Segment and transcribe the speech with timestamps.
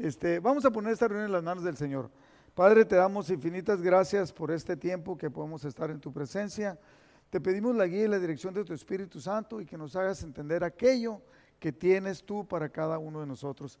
[0.00, 2.08] Este, vamos a poner esta reunión en las manos del Señor.
[2.54, 6.78] Padre, te damos infinitas gracias por este tiempo que podemos estar en tu presencia.
[7.28, 10.22] Te pedimos la guía y la dirección de tu Espíritu Santo y que nos hagas
[10.22, 11.20] entender aquello
[11.58, 13.78] que tienes tú para cada uno de nosotros.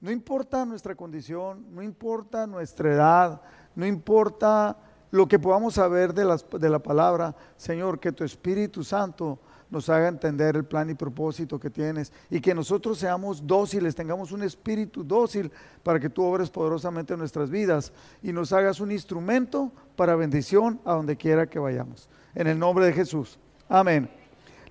[0.00, 3.42] No importa nuestra condición, no importa nuestra edad,
[3.74, 4.78] no importa
[5.10, 9.38] lo que podamos saber de, de la palabra, Señor, que tu Espíritu Santo
[9.70, 14.32] nos haga entender el plan y propósito que tienes y que nosotros seamos dóciles, tengamos
[14.32, 15.50] un espíritu dócil
[15.82, 20.80] para que tú obres poderosamente en nuestras vidas y nos hagas un instrumento para bendición
[20.84, 22.08] a donde quiera que vayamos.
[22.34, 23.38] En el nombre de Jesús.
[23.68, 24.10] Amén.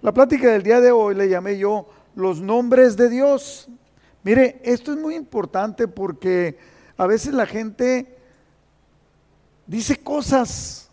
[0.01, 3.69] La plática del día de hoy le llamé yo los nombres de Dios.
[4.23, 6.57] Mire, esto es muy importante porque
[6.97, 8.17] a veces la gente
[9.65, 10.89] dice cosas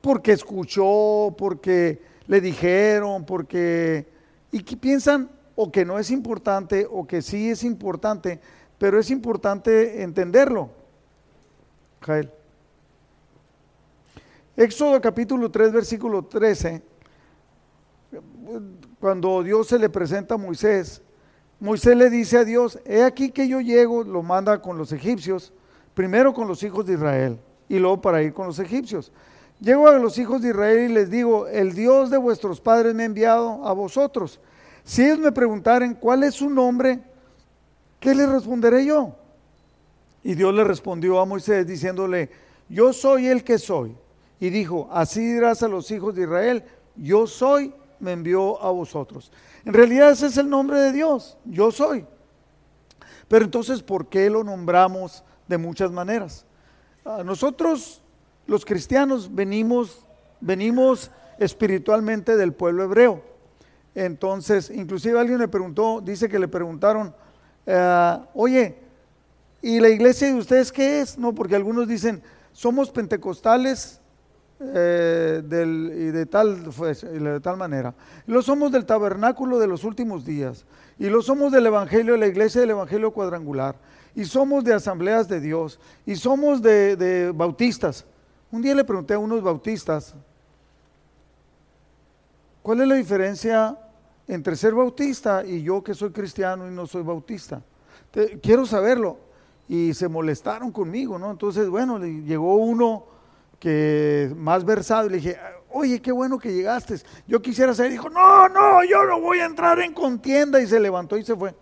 [0.00, 4.06] porque escuchó, porque le dijeron, porque...
[4.52, 8.40] Y que piensan o que no es importante o que sí es importante,
[8.78, 10.70] pero es importante entenderlo.
[12.00, 12.30] Jael.
[14.56, 16.80] Éxodo capítulo 3, versículo 13,
[19.00, 21.02] cuando Dios se le presenta a Moisés,
[21.58, 25.52] Moisés le dice a Dios, he aquí que yo llego, lo manda con los egipcios,
[25.94, 29.10] primero con los hijos de Israel y luego para ir con los egipcios.
[29.60, 33.02] Llego a los hijos de Israel y les digo, el Dios de vuestros padres me
[33.02, 34.40] ha enviado a vosotros.
[34.84, 37.00] Si ellos me preguntaren cuál es su nombre,
[37.98, 39.14] ¿qué les responderé yo?
[40.22, 42.30] Y Dios le respondió a Moisés diciéndole,
[42.68, 43.94] yo soy el que soy.
[44.38, 46.64] Y dijo, así dirás a los hijos de Israel,
[46.96, 49.30] yo soy, me envió a vosotros.
[49.66, 52.06] En realidad ese es el nombre de Dios, yo soy.
[53.28, 56.46] Pero entonces, ¿por qué lo nombramos de muchas maneras?
[57.04, 57.99] Ah, nosotros
[58.50, 60.04] los cristianos venimos,
[60.40, 63.22] venimos espiritualmente del pueblo hebreo.
[63.94, 67.14] Entonces, inclusive alguien me preguntó, dice que le preguntaron,
[67.64, 68.74] eh, oye,
[69.62, 71.16] ¿y la iglesia de ustedes qué es?
[71.16, 74.00] No, porque algunos dicen, somos pentecostales
[74.58, 77.94] eh, del, y de tal, pues, de tal manera.
[78.26, 80.66] Lo somos del tabernáculo de los últimos días.
[80.98, 83.76] Y lo somos del Evangelio, de la iglesia del Evangelio cuadrangular.
[84.16, 85.78] Y somos de asambleas de Dios.
[86.04, 88.06] Y somos de bautistas.
[88.52, 90.14] Un día le pregunté a unos bautistas,
[92.62, 93.78] ¿cuál es la diferencia
[94.26, 97.62] entre ser bautista y yo que soy cristiano y no soy bautista?
[98.42, 99.18] quiero saberlo.
[99.68, 101.30] Y se molestaron conmigo, ¿no?
[101.30, 103.04] Entonces, bueno, le llegó uno
[103.60, 105.38] que más versado y le dije,
[105.70, 106.96] oye, qué bueno que llegaste.
[107.28, 107.92] Yo quisiera saber.
[107.92, 110.60] Dijo, no, no, yo no voy a entrar en contienda.
[110.60, 111.54] Y se levantó y se fue.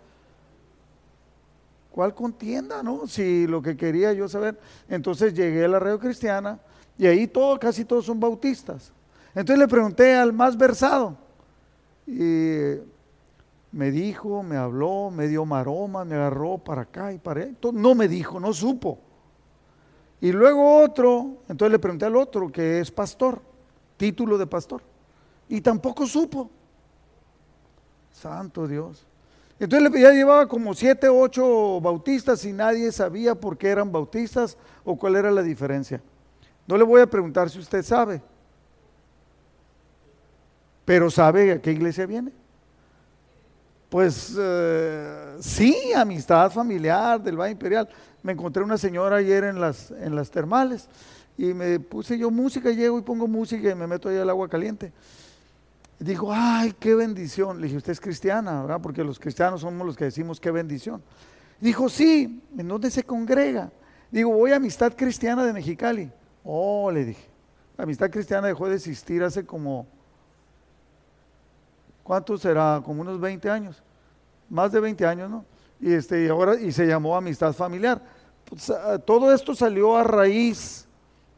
[1.91, 3.05] ¿Cuál contienda, no?
[3.05, 4.59] Si lo que quería yo saber.
[4.87, 6.59] Entonces llegué a la radio cristiana
[6.99, 8.91] y ahí todo, casi todos son bautistas.
[9.33, 11.15] Entonces le pregunté al más versado.
[12.05, 12.75] Y
[13.71, 17.53] me dijo, me habló, me dio maroma, me agarró para acá y para allá.
[17.71, 18.99] No me dijo, no supo.
[20.19, 23.41] Y luego otro, entonces le pregunté al otro que es pastor,
[23.95, 24.81] título de pastor.
[25.47, 26.49] Y tampoco supo.
[28.11, 29.05] Santo Dios.
[29.57, 34.97] Entonces ya llevaba como siete, ocho bautistas y nadie sabía por qué eran bautistas o
[34.97, 36.01] cuál era la diferencia.
[36.69, 38.21] No le voy a preguntar si usted sabe,
[40.85, 42.31] pero ¿sabe a qué iglesia viene?
[43.89, 47.89] Pues eh, sí, amistad familiar del Valle Imperial.
[48.21, 50.87] Me encontré una señora ayer en las, en las termales
[51.39, 54.47] y me puse yo música, llego y pongo música y me meto ahí al agua
[54.47, 54.93] caliente.
[55.97, 57.59] Dijo, ay, qué bendición.
[57.59, 58.79] Le dije, usted es cristiana, ¿verdad?
[58.79, 61.01] Porque los cristianos somos los que decimos qué bendición.
[61.59, 63.71] Dijo, sí, ¿en dónde se congrega?
[64.11, 66.11] Digo, voy a Amistad Cristiana de Mexicali.
[66.43, 67.27] Oh, le dije.
[67.77, 69.87] La amistad cristiana dejó de existir hace como,
[72.03, 72.81] ¿cuánto será?
[72.83, 73.81] Como unos 20 años.
[74.49, 75.45] Más de 20 años, ¿no?
[75.79, 78.01] Y, este, y ahora, y se llamó amistad familiar.
[78.45, 80.87] Pues, ah, todo esto salió a raíz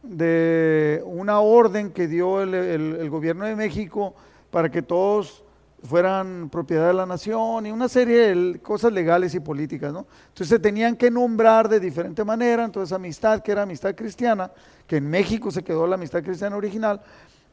[0.02, 4.16] de una orden que dio el gobierno de México
[4.50, 5.44] para que todos
[5.84, 10.06] fueran propiedad de la nación y una serie de cosas legales y políticas, ¿no?
[10.28, 14.52] Entonces se tenían que nombrar de diferente manera, entonces amistad, que era amistad cristiana,
[14.86, 17.02] que en México se quedó la amistad cristiana original,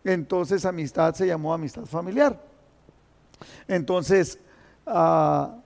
[0.04, 2.38] entonces amistad se llamó amistad familiar.
[3.66, 4.38] Entonces,
[4.86, 5.56] ah,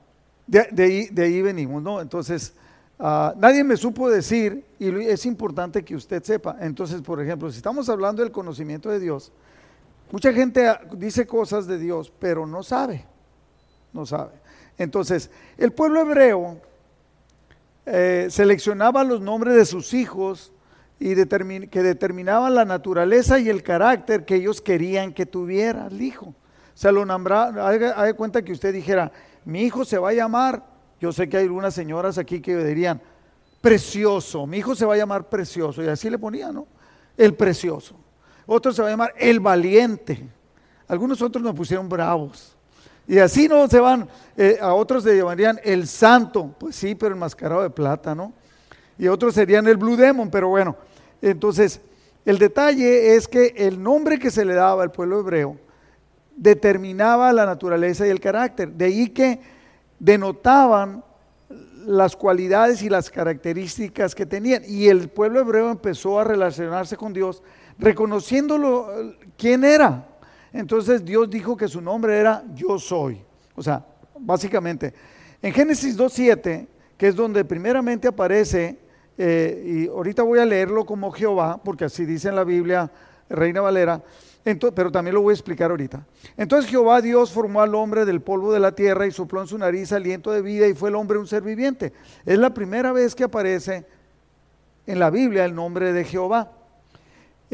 [0.47, 2.01] de, ahí, venimos, ¿no?
[2.01, 2.55] Entonces,
[2.99, 7.57] ah, nadie me supo decir, y es importante que usted sepa, entonces, por ejemplo, si
[7.57, 9.33] estamos hablando del conocimiento de Dios,
[10.13, 13.07] Mucha gente dice cosas de Dios, pero no sabe.
[13.95, 14.33] No sabe.
[14.77, 16.61] Entonces, el pueblo hebreo
[17.87, 20.53] eh, seleccionaba los nombres de sus hijos
[21.01, 26.35] y que determinaban la naturaleza y el carácter que ellos querían que tuviera el hijo.
[26.75, 29.11] Se lo nombraba, haga, cuenta que usted dijera,
[29.47, 30.63] mi hijo se va a llamar
[31.01, 33.01] Yo sé que hay algunas señoras aquí que dirían,
[33.63, 36.67] precioso, mi hijo se va a llamar precioso, y así le ponía, ¿no?
[37.17, 38.02] El precioso.
[38.53, 40.29] Otro se va a llamar el valiente.
[40.87, 42.55] Algunos otros nos pusieron bravos.
[43.09, 44.07] Y así no se van,
[44.37, 48.33] eh, a otros se llamarían el santo, pues sí, pero enmascarado de plata, ¿no?
[48.99, 50.77] Y otros serían el Blue Demon, pero bueno,
[51.23, 51.81] entonces
[52.27, 55.57] el detalle es que el nombre que se le daba al pueblo hebreo
[56.37, 58.71] determinaba la naturaleza y el carácter.
[58.73, 59.41] De ahí que
[59.99, 61.03] denotaban
[61.87, 64.63] las cualidades y las características que tenían.
[64.67, 67.43] Y el pueblo hebreo empezó a relacionarse con Dios
[67.83, 70.07] reconociéndolo quién era.
[70.53, 73.21] Entonces Dios dijo que su nombre era yo soy.
[73.57, 73.85] O sea,
[74.19, 74.95] básicamente,
[75.43, 78.79] en Génesis 2.7, que es donde primeramente aparece,
[79.19, 82.91] eh, y ahorita voy a leerlo como Jehová, porque así dice en la Biblia
[83.29, 84.01] Reina Valera,
[84.75, 86.07] pero también lo voy a explicar ahorita.
[86.37, 89.59] Entonces Jehová Dios formó al hombre del polvo de la tierra y sopló en su
[89.59, 91.93] nariz aliento de vida y fue el hombre un ser viviente.
[92.25, 93.85] Es la primera vez que aparece
[94.87, 96.62] en la Biblia el nombre de Jehová.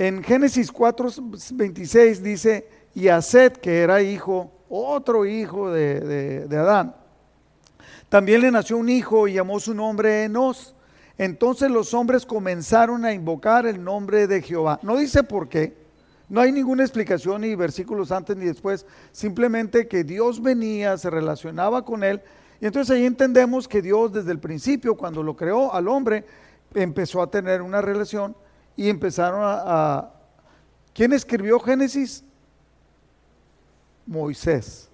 [0.01, 6.95] En Génesis 4:26 dice, y a Seth, que era hijo, otro hijo de, de Adán,
[8.09, 10.77] también le nació un hijo y llamó su nombre Enos.
[11.19, 14.79] Entonces los hombres comenzaron a invocar el nombre de Jehová.
[14.85, 15.77] No dice por qué,
[16.29, 21.85] no hay ninguna explicación ni versículos antes ni después, simplemente que Dios venía, se relacionaba
[21.85, 22.23] con él.
[22.61, 26.25] Y entonces ahí entendemos que Dios desde el principio, cuando lo creó al hombre,
[26.73, 28.37] empezó a tener una relación
[28.79, 30.09] y empezaron a...
[30.95, 32.23] ¿Quién escribió Génesis?
[34.07, 34.89] Moisés.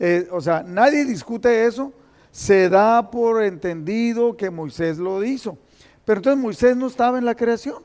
[0.00, 1.92] Eh, o sea, nadie discute eso.
[2.30, 5.58] Se da por entendido que Moisés lo hizo.
[6.06, 7.82] Pero entonces Moisés no estaba en la creación.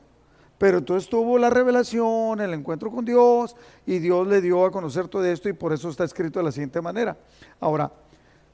[0.56, 3.54] Pero entonces tuvo la revelación, el encuentro con Dios,
[3.84, 6.52] y Dios le dio a conocer todo esto, y por eso está escrito de la
[6.52, 7.18] siguiente manera.
[7.60, 7.92] Ahora,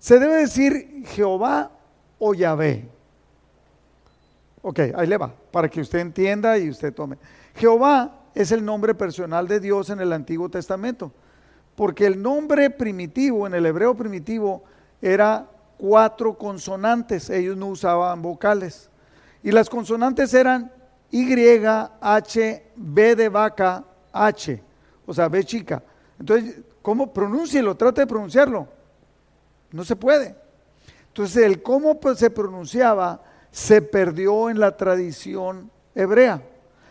[0.00, 1.70] se debe decir Jehová
[2.18, 2.88] o Yahvé.
[4.62, 7.16] Ok, ahí le va, para que usted entienda y usted tome.
[7.54, 11.12] Jehová es el nombre personal de Dios en el Antiguo Testamento,
[11.74, 14.62] porque el nombre primitivo, en el hebreo primitivo,
[15.00, 15.48] era
[15.78, 18.90] cuatro consonantes, ellos no usaban vocales.
[19.42, 20.70] Y las consonantes eran
[21.10, 21.34] y,
[22.00, 24.62] H, B de vaca, H,
[25.06, 25.82] o sea, B chica.
[26.18, 27.74] Entonces, ¿cómo pronúncielo?
[27.74, 28.68] Trata de pronunciarlo.
[29.72, 30.36] No se puede.
[31.08, 36.42] Entonces, el cómo pues, se pronunciaba se perdió en la tradición hebrea.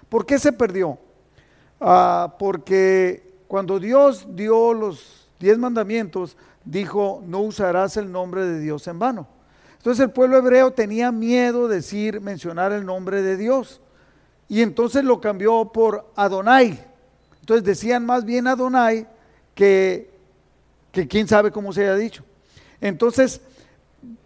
[0.10, 0.98] ¿Por qué se perdió?
[1.80, 8.88] Ah, porque cuando Dios dio los diez mandamientos, dijo, no usarás el nombre de Dios
[8.88, 9.28] en vano.
[9.78, 13.82] Entonces el pueblo hebreo tenía miedo de decir, mencionar el nombre de Dios
[14.50, 16.84] y entonces lo cambió por Adonai.
[17.40, 19.08] Entonces decían más bien Adonai
[19.56, 20.10] que,
[20.92, 22.24] que quién sabe cómo se haya dicho.
[22.82, 23.42] Entonces,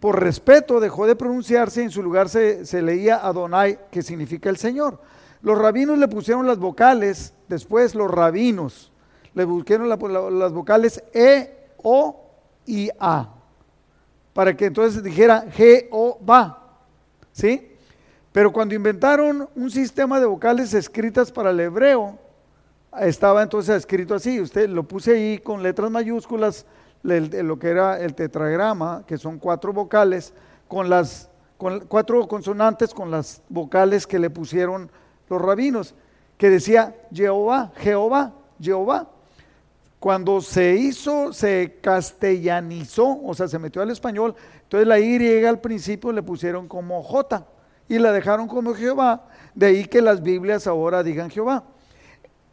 [0.00, 4.56] por respeto, dejó de pronunciarse y en su lugar se, leía Adonai, que significa el
[4.56, 5.00] Señor.
[5.42, 8.92] Los rabinos le pusieron las vocales, después los rabinos
[9.34, 12.30] le pusieron las vocales E, O
[12.66, 13.34] y A,
[14.32, 16.60] para que entonces dijera Jehová.
[17.32, 17.72] ¿Sí?
[18.30, 22.18] Pero cuando inventaron un sistema de vocales escritas para el hebreo,
[23.00, 26.64] estaba entonces escrito así, usted lo puse ahí con letras mayúsculas,
[27.04, 30.34] lo que era el tetragrama, que son cuatro vocales,
[30.66, 31.28] con las
[31.88, 34.90] cuatro consonantes con las vocales que le pusieron
[35.28, 35.94] los rabinos,
[36.36, 39.08] que decía Jehová, Jehová, Jehová.
[39.98, 45.60] Cuando se hizo, se castellanizó, o sea, se metió al español, entonces la Y al
[45.60, 47.46] principio le pusieron como J
[47.88, 51.64] y la dejaron como Jehová, de ahí que las Biblias ahora digan Jehová.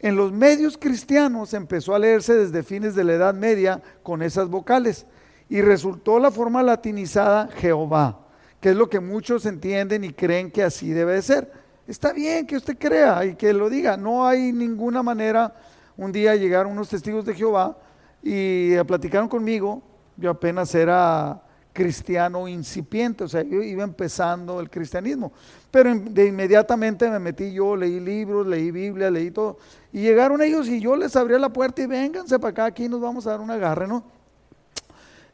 [0.02, 4.48] En los medios cristianos empezó a leerse desde fines de la Edad Media con esas
[4.48, 5.06] vocales
[5.48, 8.26] y resultó la forma latinizada Jehová,
[8.60, 11.52] que es lo que muchos entienden y creen que así debe de ser.
[11.86, 15.54] Está bien que usted crea y que lo diga, no hay ninguna manera.
[15.96, 17.78] Un día llegaron unos testigos de Jehová
[18.24, 19.82] y platicaron conmigo,
[20.16, 25.32] yo apenas era cristiano incipiente, o sea, yo iba empezando el cristianismo.
[25.70, 29.58] Pero de inmediatamente me metí yo, leí libros, leí Biblia, leí todo.
[29.92, 33.00] Y llegaron ellos y yo les abría la puerta y vénganse para acá, aquí nos
[33.00, 34.04] vamos a dar un agarre, ¿no?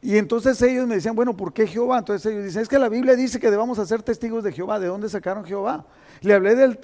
[0.01, 1.99] Y entonces ellos me decían, bueno, ¿por qué Jehová?
[1.99, 4.79] Entonces ellos dicen, es que la Biblia dice que debamos hacer testigos de Jehová.
[4.79, 5.87] ¿De dónde sacaron Jehová?
[6.21, 6.79] Le hablé del,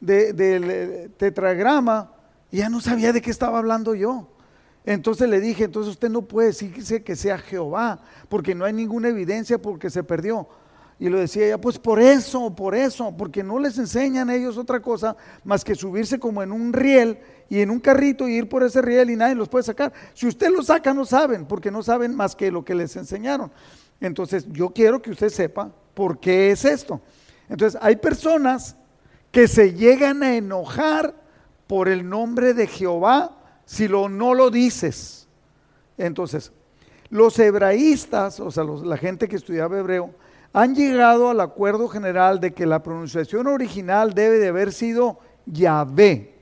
[0.00, 2.12] del eh, tetragrama
[2.52, 4.28] y ya no sabía de qué estaba hablando yo.
[4.84, 9.08] Entonces le dije, entonces usted no puede decir que sea Jehová, porque no hay ninguna
[9.08, 10.48] evidencia porque se perdió.
[10.98, 14.80] Y lo decía ella, pues por eso, por eso, porque no les enseñan ellos otra
[14.80, 18.62] cosa más que subirse como en un riel y en un carrito y ir por
[18.62, 19.92] ese riel y nadie los puede sacar.
[20.14, 23.50] Si usted los saca no saben, porque no saben más que lo que les enseñaron.
[24.00, 27.00] Entonces, yo quiero que usted sepa por qué es esto.
[27.48, 28.76] Entonces, hay personas
[29.32, 31.14] que se llegan a enojar
[31.66, 35.28] por el nombre de Jehová si lo, no lo dices.
[35.98, 36.52] Entonces,
[37.10, 40.14] los hebraístas, o sea, la gente que estudiaba hebreo,
[40.52, 46.34] han llegado al acuerdo general de que la pronunciación original debe de haber sido Yahvé.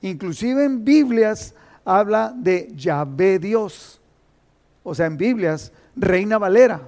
[0.00, 4.00] Inclusive en Biblias habla de Yahvé Dios.
[4.82, 6.80] O sea, en Biblias, Reina Valera.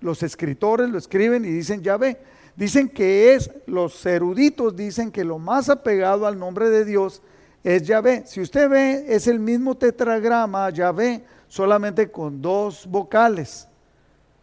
[0.00, 2.18] Los escritores lo escriben y dicen Yahvé.
[2.56, 7.22] Dicen que es, los eruditos dicen que lo más apegado al nombre de Dios
[7.64, 8.24] es Yahvé.
[8.26, 13.66] Si usted ve, es el mismo tetragrama Yahvé, solamente con dos vocales.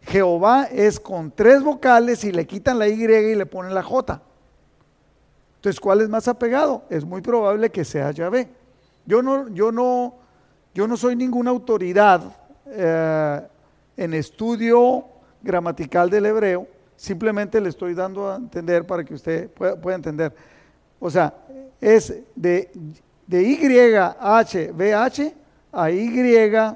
[0.02, 4.20] Jehová es con tres vocales y le quitan la Y y le ponen la J.
[5.56, 6.82] Entonces, ¿cuál es más apegado?
[6.90, 8.48] Es muy probable que sea Yahvé.
[9.06, 10.16] Yo no, yo no,
[10.74, 12.20] yo no soy ninguna autoridad
[12.66, 13.40] eh,
[13.96, 15.04] en estudio
[15.42, 20.34] gramatical del hebreo, simplemente le estoy dando a entender para que usted pueda, pueda entender.
[20.98, 21.34] O sea,
[21.80, 22.70] es de,
[23.32, 25.32] de YHVH
[25.72, 26.74] a Y-A-H-B-E-E,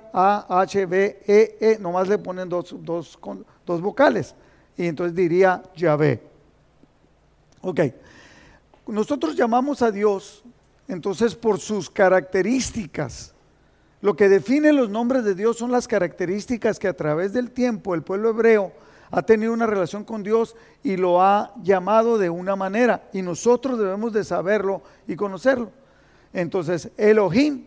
[1.61, 3.19] -E, nomás le ponen dos, dos,
[3.67, 4.35] dos vocales.
[4.75, 6.23] Y entonces diría Yahvé.
[7.61, 7.81] Ok.
[8.87, 10.43] Nosotros llamamos a Dios
[10.89, 13.35] entonces por sus características.
[14.01, 17.95] Lo que define los nombres de Dios son las características que a través del tiempo
[17.95, 18.73] el pueblo hebreo
[19.11, 23.11] ha tenido una relación con Dios y lo ha llamado de una manera.
[23.13, 25.71] Y nosotros debemos de saberlo y conocerlo.
[26.37, 27.64] Entonces, Elohim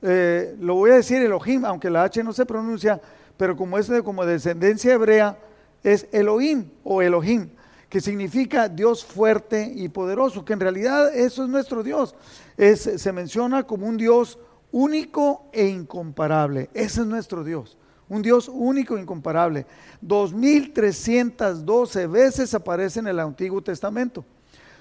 [0.00, 3.00] eh, lo voy a decir Elohim, aunque la H no se pronuncia,
[3.36, 5.36] pero como es de como descendencia hebrea,
[5.82, 7.48] es Elohim o Elohim,
[7.88, 12.14] que significa Dios fuerte y poderoso, que en realidad eso es nuestro Dios.
[12.56, 14.38] Es, se menciona como un Dios
[14.70, 16.70] único e incomparable.
[16.74, 17.76] Ese es nuestro Dios.
[18.08, 19.66] Un Dios único e incomparable.
[20.00, 24.24] 2312 veces aparece en el Antiguo Testamento.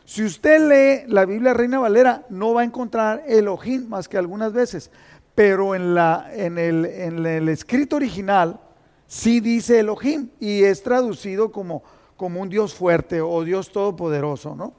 [0.06, 4.54] Si usted lee la Biblia Reina Valera, no va a encontrar Elohim más que algunas
[4.54, 4.92] veces,
[5.34, 8.60] pero en, la, en, el, en el escrito original
[9.08, 11.84] sí dice Elohim y es traducido como,
[12.20, 14.74] un Dios fuerte o Dios todopoderoso, ¿no?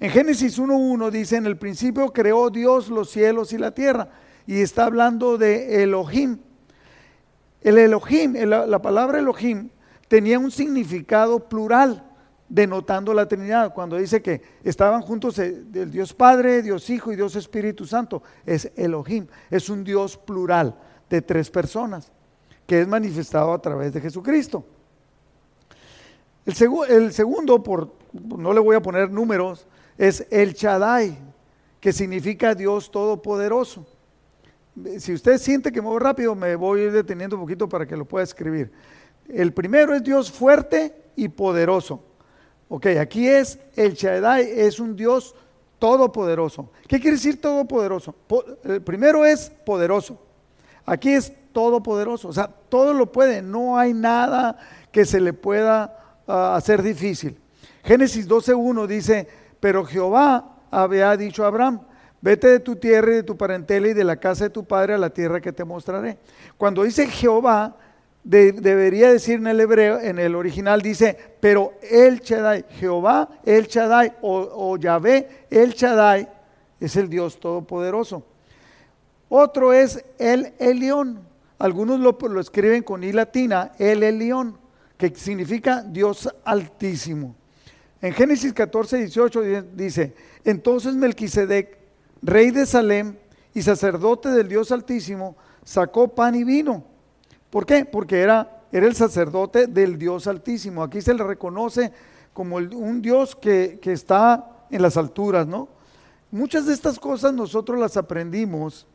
[0.00, 4.08] En Génesis 1.1 dice, en el principio creó Dios los cielos y la tierra,
[4.46, 6.38] y está hablando de Elohim.
[7.60, 9.68] El Elohim, la palabra Elohim
[10.08, 12.09] tenía un significado plural
[12.50, 13.72] denotando la Trinidad.
[13.72, 18.70] Cuando dice que estaban juntos el Dios Padre, Dios Hijo y Dios Espíritu Santo, es
[18.76, 20.76] Elohim, es un Dios plural
[21.08, 22.12] de tres personas
[22.66, 24.64] que es manifestado a través de Jesucristo.
[26.46, 29.66] El, segundo, por, no le voy a poner números,
[29.96, 31.18] es el Shaddai,
[31.80, 33.86] que significa Dios Todopoderoso.
[34.98, 38.04] Si usted siente que me voy rápido, me voy deteniendo un poquito para que lo
[38.04, 38.72] pueda escribir.
[39.28, 42.09] El primero es Dios fuerte y poderoso.
[42.72, 45.34] Ok, aquí es el Shaddai, es un Dios
[45.80, 46.70] todopoderoso.
[46.86, 48.14] ¿Qué quiere decir todopoderoso?
[48.62, 50.22] el eh, primero es poderoso.
[50.86, 54.56] Aquí es todopoderoso, o sea, todo lo puede, no hay nada
[54.92, 55.98] que se le pueda
[56.28, 57.36] ah, hacer difícil.
[57.82, 59.26] Génesis 12.1 dice,
[59.58, 61.80] pero Jehová había dicho a Abraham,
[62.20, 64.94] vete de tu tierra y de tu parentela y de la casa de tu padre
[64.94, 66.18] a la tierra que te mostraré.
[66.56, 67.74] Cuando dice Jehová,
[68.22, 74.14] debería decir en el hebreo, en el original dice, pero el Shaddai, Jehová, el Shaddai,
[74.20, 76.28] o, Yahvé, el Shaddai,
[76.78, 78.24] es el Dios Todopoderoso.
[79.28, 81.20] Otro es el Elión.
[81.58, 84.58] Algunos lo, escriben con I latina, el Elión,
[84.96, 87.36] que significa Dios Altísimo.
[88.02, 89.42] En Génesis 14, 18
[89.74, 91.78] dice, entonces Melquisedec,
[92.22, 93.16] rey de Salem
[93.54, 96.89] y sacerdote del Dios Altísimo, sacó pan y vino
[97.50, 97.84] ¿Por qué?
[97.84, 100.82] Porque era, era el sacerdote del Dios Altísimo.
[100.82, 101.92] Aquí se le reconoce
[102.32, 105.68] como un Dios que, que está en las alturas, ¿no?
[106.30, 108.86] Muchas de estas cosas nosotros las aprendimos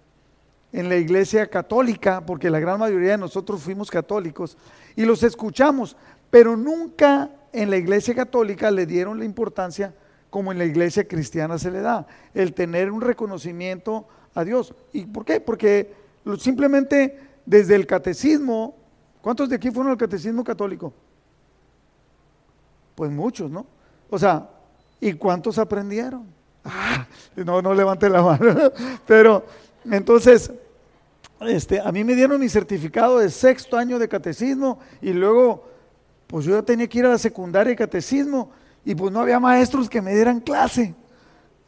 [0.71, 4.57] en la iglesia católica, porque la gran mayoría de nosotros fuimos católicos,
[4.95, 5.95] y los escuchamos,
[6.29, 9.93] pero nunca en la iglesia católica le dieron la importancia
[10.29, 14.75] como en la iglesia cristiana se le da, el tener un reconocimiento a Dios.
[14.91, 15.39] ¿Y por qué?
[15.39, 15.93] Porque
[16.39, 18.75] simplemente desde el catecismo,
[19.21, 20.93] ¿cuántos de aquí fueron al catecismo católico?
[22.95, 23.65] Pues muchos, ¿no?
[24.09, 24.49] O sea,
[24.99, 26.25] ¿y cuántos aprendieron?
[26.63, 28.71] Ah, no, no levante la mano.
[29.05, 29.45] Pero
[29.89, 30.51] entonces,
[31.41, 35.67] este, a mí me dieron mi certificado de sexto año de catecismo y luego,
[36.27, 38.51] pues yo tenía que ir a la secundaria de catecismo
[38.83, 40.95] y pues no había maestros que me dieran clase.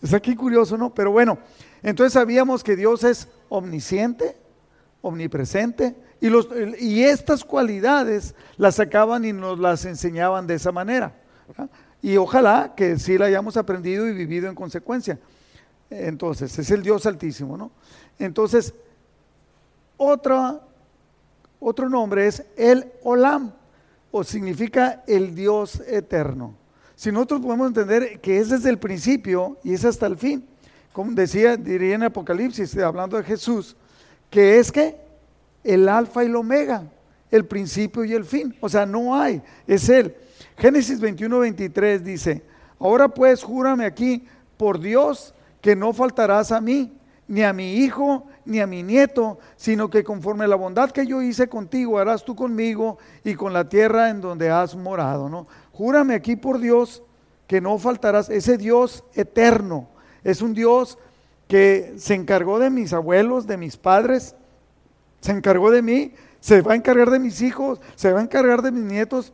[0.01, 0.93] Es aquí curioso, ¿no?
[0.93, 1.37] Pero bueno,
[1.83, 4.37] entonces sabíamos que Dios es omnisciente,
[5.07, 6.47] omnipresente Y, los,
[6.79, 11.13] y estas cualidades las sacaban y nos las enseñaban de esa manera.
[12.01, 15.19] Y ojalá que sí la hayamos aprendido y vivido en consecuencia.
[15.89, 17.71] Entonces, es el Dios altísimo, ¿no?
[18.19, 18.73] Entonces,
[19.95, 20.61] otra,
[21.59, 23.53] otro nombre es el Olam,
[24.11, 26.55] o significa el Dios eterno.
[26.95, 30.45] Si nosotros podemos entender que es desde el principio y es hasta el fin,
[30.91, 33.75] como decía, diría en Apocalipsis, hablando de Jesús,
[34.29, 34.95] que es que
[35.63, 36.83] el alfa y el omega,
[37.31, 38.55] el principio y el fin.
[38.61, 40.15] O sea, no hay, es Él.
[40.57, 42.43] Génesis 21, 23 dice,
[42.79, 44.25] ahora pues júrame aquí
[44.57, 49.37] por Dios que no faltarás a mí, ni a mi hijo, ni a mi nieto,
[49.57, 53.51] sino que conforme a la bondad que yo hice contigo, harás tú conmigo y con
[53.51, 55.27] la tierra en donde has morado.
[55.27, 55.47] ¿no?
[55.73, 57.03] Júrame aquí por Dios
[57.45, 59.89] que no faltarás, ese Dios eterno,
[60.23, 60.97] es un Dios
[61.47, 64.35] que se encargó de mis abuelos, de mis padres,
[65.21, 68.61] se encargó de mí, se va a encargar de mis hijos, se va a encargar
[68.61, 69.33] de mis nietos.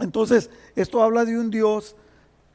[0.00, 1.96] Entonces, esto habla de un Dios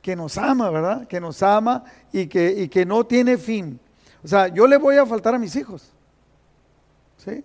[0.02, 1.08] que nos ama, ¿verdad?
[1.08, 3.80] Que nos ama y que, y que no tiene fin.
[4.24, 5.92] O sea, yo le voy a faltar a mis hijos.
[7.18, 7.44] ¿Sí?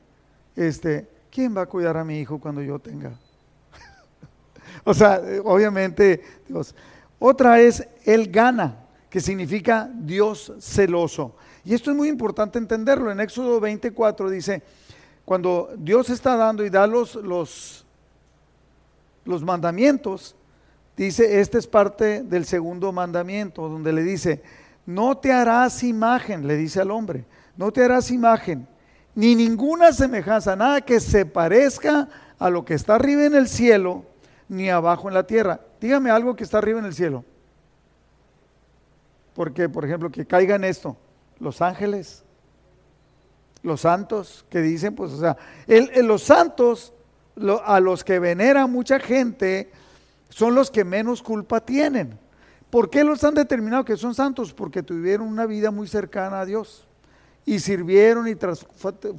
[0.57, 3.13] Este, ¿quién va a cuidar a mi hijo cuando yo tenga?
[4.85, 6.75] o sea, obviamente, Dios.
[7.19, 8.84] Otra es Él gana,
[9.15, 11.37] que significa Dios celoso.
[11.65, 13.13] Y esto es muy importante entenderlo.
[13.13, 14.61] En Éxodo 24 dice,
[15.25, 17.87] cuando Dios está dando y da los, los,
[19.25, 20.35] los mandamientos,
[20.97, 24.43] dice, este es parte del segundo mandamiento, donde le dice,
[24.85, 27.25] no te harás imagen, le dice al hombre,
[27.57, 28.67] no te harás imagen,
[29.15, 34.07] ni ninguna semejanza, nada que se parezca a lo que está arriba en el cielo,
[34.49, 35.61] ni abajo en la tierra.
[35.81, 37.25] Dígame algo que está arriba en el cielo.
[39.35, 40.97] Porque, por ejemplo, que caiga en esto,
[41.41, 42.25] los ángeles,
[43.63, 45.37] los santos que dicen, pues, o sea,
[46.03, 46.93] los santos,
[47.65, 49.73] a los que venera mucha gente,
[50.29, 52.19] son los que menos culpa tienen.
[52.71, 54.53] ¿Por qué los han determinado que son santos?
[54.53, 56.87] Porque tuvieron una vida muy cercana a Dios
[57.47, 58.37] y sirvieron y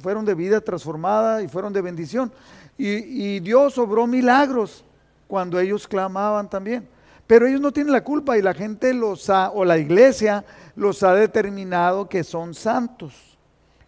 [0.00, 2.32] fueron de vida transformada y fueron de bendición.
[2.76, 4.84] Y, y Dios obró milagros
[5.26, 6.88] cuando ellos clamaban también.
[7.26, 10.44] Pero ellos no tienen la culpa y la gente los ha, o la iglesia
[10.76, 13.36] los ha determinado que son santos.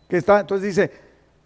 [0.09, 0.93] Que está, entonces dice,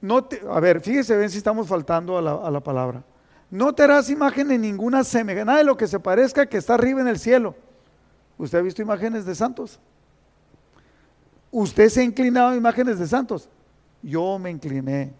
[0.01, 3.03] no a ver, fíjese, ven si estamos faltando a la, a la palabra.
[3.51, 6.75] No te harás imagen en ninguna semejanza, nada de lo que se parezca que está
[6.75, 7.55] arriba en el cielo.
[8.39, 9.79] ¿Usted ha visto imágenes de santos?
[11.51, 13.51] ¿Usted se ha inclinado a imágenes de santos?
[14.03, 15.13] Yo me incliné.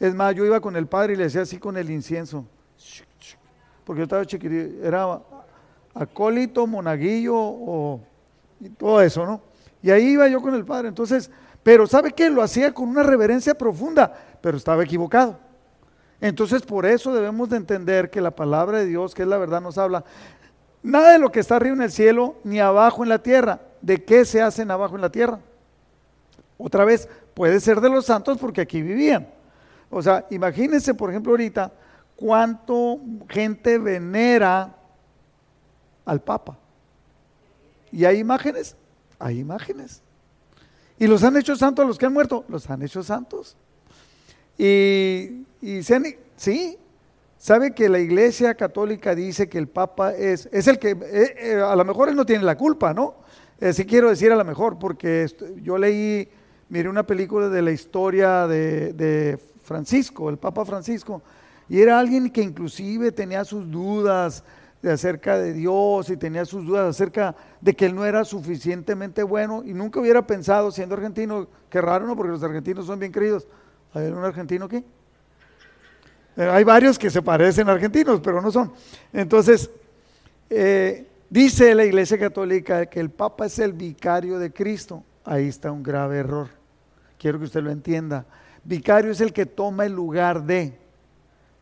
[0.00, 2.46] Es más, yo iba con el padre y le decía así con el incienso.
[3.84, 5.20] Porque yo estaba chiquitito, era
[5.94, 8.00] acólito, monaguillo o
[8.78, 9.40] todo eso, ¿no?
[9.82, 10.88] Y ahí iba yo con el padre.
[10.88, 11.30] Entonces,
[11.62, 12.30] pero ¿sabe qué?
[12.30, 15.38] Lo hacía con una reverencia profunda, pero estaba equivocado.
[16.20, 19.60] Entonces por eso debemos de entender que la palabra de Dios, que es la verdad,
[19.60, 20.04] nos habla
[20.82, 23.60] nada de lo que está arriba en el cielo ni abajo en la tierra.
[23.80, 25.40] ¿De qué se hacen abajo en la tierra?
[26.58, 29.26] Otra vez, puede ser de los santos porque aquí vivían.
[29.90, 31.72] O sea, imagínense, por ejemplo, ahorita,
[32.16, 34.76] cuánto gente venera
[36.04, 36.58] al Papa.
[37.90, 38.76] ¿Y hay imágenes?
[39.18, 40.02] Hay imágenes.
[40.98, 42.44] ¿Y los han hecho santos los que han muerto?
[42.48, 43.56] Los han hecho santos.
[44.58, 45.44] Y,
[46.36, 46.78] sí,
[47.38, 51.60] sabe que la iglesia católica dice que el Papa es, es el que, eh, eh,
[51.60, 53.16] a lo mejor él no tiene la culpa, ¿no?
[53.60, 55.26] Eh, sí quiero decir a lo mejor, porque
[55.62, 56.28] yo leí,
[56.68, 61.22] miré una película de la historia de, de Francisco, el Papa Francisco,
[61.68, 64.44] y era alguien que inclusive tenía sus dudas,
[64.82, 69.22] de acerca de Dios y tenía sus dudas acerca de que él no era suficientemente
[69.22, 72.16] bueno y nunca hubiera pensado, siendo argentino, qué raro, ¿no?
[72.16, 73.46] Porque los argentinos son bien queridos.
[73.94, 74.84] ¿Hay un argentino aquí?
[76.36, 78.72] Eh, hay varios que se parecen a argentinos, pero no son.
[79.12, 79.70] Entonces,
[80.50, 85.04] eh, dice la Iglesia Católica que el Papa es el vicario de Cristo.
[85.24, 86.48] Ahí está un grave error.
[87.18, 88.26] Quiero que usted lo entienda.
[88.64, 90.76] Vicario es el que toma el lugar de,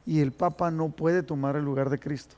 [0.07, 2.37] y el Papa no puede tomar el lugar de Cristo.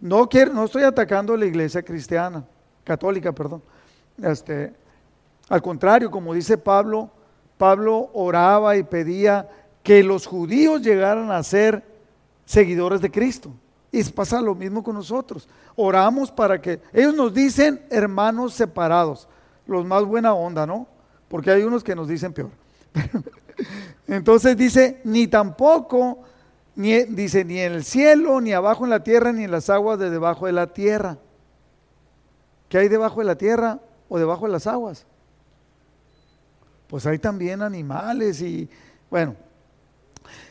[0.00, 2.44] No, quiero, no estoy atacando la iglesia cristiana,
[2.84, 3.62] católica, perdón.
[4.22, 4.72] Este,
[5.48, 7.10] al contrario, como dice Pablo,
[7.56, 9.48] Pablo oraba y pedía
[9.82, 11.84] que los judíos llegaran a ser
[12.44, 13.50] seguidores de Cristo.
[13.90, 15.48] Y pasa lo mismo con nosotros.
[15.74, 19.26] Oramos para que ellos nos dicen hermanos separados,
[19.66, 20.86] los más buena onda, ¿no?
[21.28, 22.50] Porque hay unos que nos dicen peor.
[24.06, 26.24] Entonces dice, ni tampoco
[26.78, 29.98] ni, dice, ni en el cielo, ni abajo en la tierra, ni en las aguas
[29.98, 31.18] de debajo de la tierra.
[32.68, 35.04] ¿Qué hay debajo de la tierra o debajo de las aguas?
[36.86, 38.68] Pues hay también animales y
[39.10, 39.34] Bueno,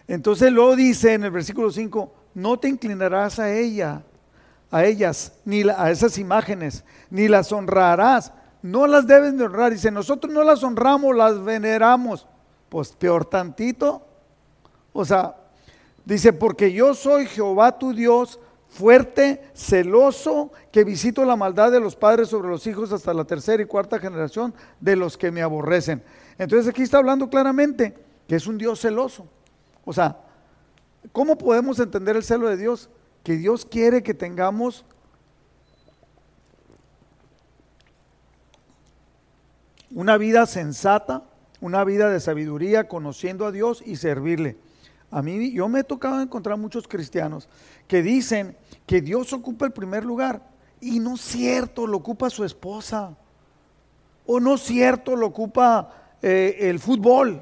[0.08, 4.04] entonces luego dice en el versículo 5, no te inclinarás a ella,
[4.70, 8.34] a ellas, ni a esas imágenes, ni las honrarás.
[8.62, 9.72] No las debes de honrar.
[9.72, 12.28] Dice, nosotros no las honramos, las veneramos.
[12.70, 14.06] Pues peor tantito.
[14.94, 15.36] O sea,
[16.06, 21.96] dice, porque yo soy Jehová tu Dios, fuerte, celoso, que visito la maldad de los
[21.96, 26.04] padres sobre los hijos hasta la tercera y cuarta generación de los que me aborrecen.
[26.38, 27.96] Entonces aquí está hablando claramente
[28.28, 29.28] que es un Dios celoso.
[29.86, 30.18] O sea,
[31.12, 32.90] ¿cómo podemos entender el celo de Dios?
[33.24, 34.86] Que Dios quiere que tengamos
[39.92, 41.24] una vida sensata,
[41.62, 44.58] una vida de sabiduría, conociendo a Dios y servirle.
[45.10, 47.48] A mí, yo me he tocado encontrar muchos cristianos
[47.88, 50.42] que dicen que Dios ocupa el primer lugar.
[50.82, 53.16] Y no es cierto, lo ocupa su esposa.
[54.26, 57.42] O no es cierto, lo ocupa eh, el fútbol.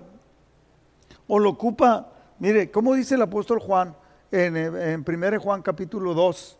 [1.28, 3.96] O lo ocupa, mire, ¿cómo dice el apóstol Juan
[4.32, 6.60] en, en 1 Juan capítulo 2?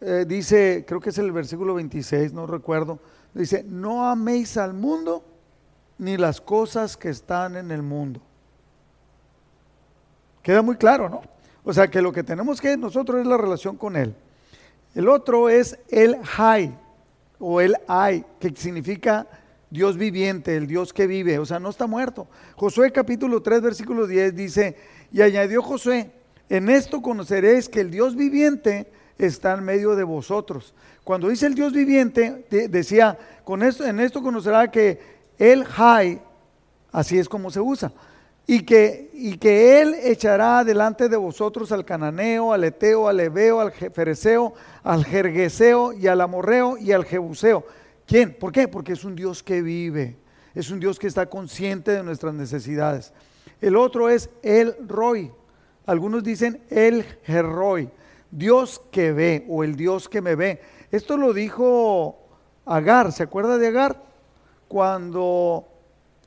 [0.00, 2.98] Eh, dice, creo que es el versículo 26, no recuerdo.
[3.34, 5.31] Dice, no améis al mundo
[6.02, 8.20] ni las cosas que están en el mundo.
[10.42, 11.22] Queda muy claro, ¿no?
[11.62, 14.12] O sea que lo que tenemos que nosotros es la relación con Él.
[14.96, 16.76] El otro es el Hay
[17.38, 19.28] o el Hay, que significa
[19.70, 22.26] Dios viviente, el Dios que vive, o sea, no está muerto.
[22.56, 24.76] Josué capítulo 3, versículo 10 dice,
[25.12, 26.10] y añadió Josué,
[26.48, 30.74] en esto conoceréis que el Dios viviente está en medio de vosotros.
[31.04, 36.20] Cuando dice el Dios viviente, decía, con esto, en esto conocerá que el Hay,
[36.92, 37.92] así es como se usa
[38.46, 43.60] y que, y que él echará delante de vosotros al cananeo, al eteo, al ebeo,
[43.60, 47.64] al fereceo, al jergueseo y al amorreo y al jebuseo.
[48.06, 48.34] ¿Quién?
[48.34, 48.68] ¿Por qué?
[48.68, 50.16] Porque es un Dios que vive,
[50.54, 53.12] es un Dios que está consciente de nuestras necesidades.
[53.60, 55.30] El otro es el Roy.
[55.86, 57.90] Algunos dicen el Herroy,
[58.30, 60.60] Dios que ve o el Dios que me ve.
[60.90, 62.18] Esto lo dijo
[62.66, 64.11] Agar, ¿se acuerda de Agar?
[64.72, 65.68] Cuando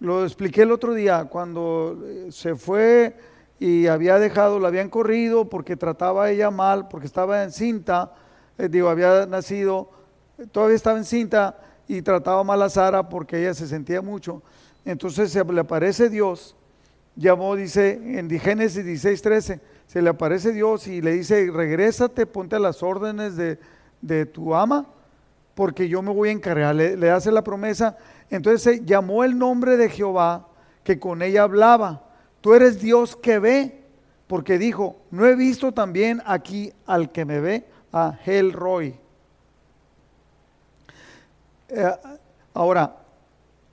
[0.01, 3.15] lo expliqué el otro día, cuando eh, se fue
[3.59, 8.13] y había dejado, la habían corrido porque trataba a ella mal, porque estaba encinta,
[8.59, 9.89] eh, digo, había nacido,
[10.51, 14.43] todavía estaba encinta y trataba mal a Sara porque ella se sentía mucho.
[14.85, 16.55] Entonces se le aparece Dios,
[17.15, 22.57] llamó, dice, en Génesis 16, 13, se le aparece Dios y le dice, regrésate, ponte
[22.57, 23.57] a las órdenes de,
[24.01, 24.85] de tu ama,
[25.55, 26.75] porque yo me voy a encargar.
[26.75, 27.97] Le, le hace la promesa
[28.29, 30.47] entonces llamó el nombre de Jehová
[30.83, 32.03] que con ella hablaba.
[32.41, 33.83] Tú eres Dios que ve,
[34.27, 38.99] porque dijo, no he visto también aquí al que me ve, a El Roy.
[41.69, 41.91] Eh,
[42.53, 42.97] ahora,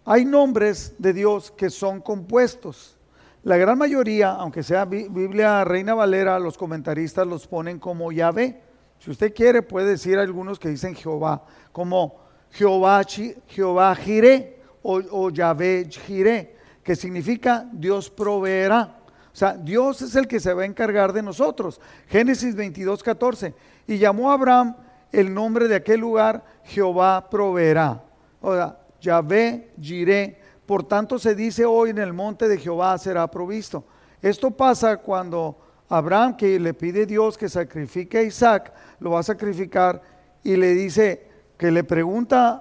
[0.05, 2.97] hay nombres de Dios que son compuestos.
[3.45, 8.61] La gran mayoría, aunque sea Biblia Reina Valera, los comentaristas los ponen como Yahvé.
[8.99, 12.21] Si usted quiere, puede decir algunos que dicen Jehová, como
[12.53, 13.03] Jehová,
[13.49, 18.99] Jehová Jiré o, Yahvé Jiré, que significa Dios proveerá.
[19.33, 21.81] O sea, Dios es el que se va a encargar de nosotros.
[22.09, 23.55] Génesis 22, 14.
[23.87, 24.77] Y llamó a Abraham
[25.11, 28.03] el nombre de aquel lugar, Jehová proveerá.
[28.41, 30.39] O sea, Yahvé Jiré.
[30.67, 33.85] Por tanto se dice hoy en el monte de Jehová será provisto.
[34.21, 39.21] Esto pasa cuando Abraham, que le pide a Dios que sacrifique a Isaac, lo va
[39.21, 40.01] a sacrificar
[40.45, 41.32] y le dice,
[41.63, 42.61] que le pregunta,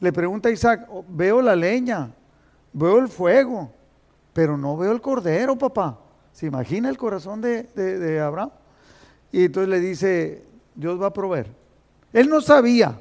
[0.00, 2.10] le pregunta a Isaac, oh, veo la leña,
[2.72, 3.70] veo el fuego,
[4.32, 5.96] pero no veo el cordero, papá.
[6.32, 8.50] ¿Se imagina el corazón de, de Abraham?
[9.30, 10.42] Y entonces le dice,
[10.74, 11.52] Dios va a proveer.
[12.12, 13.00] Él no sabía,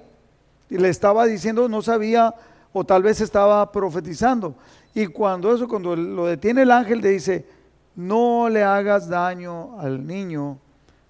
[0.69, 2.36] y le estaba diciendo, no sabía,
[2.71, 4.54] o tal vez estaba profetizando.
[4.93, 7.47] Y cuando eso, cuando lo detiene el ángel, le dice,
[7.95, 10.60] no le hagas daño al niño,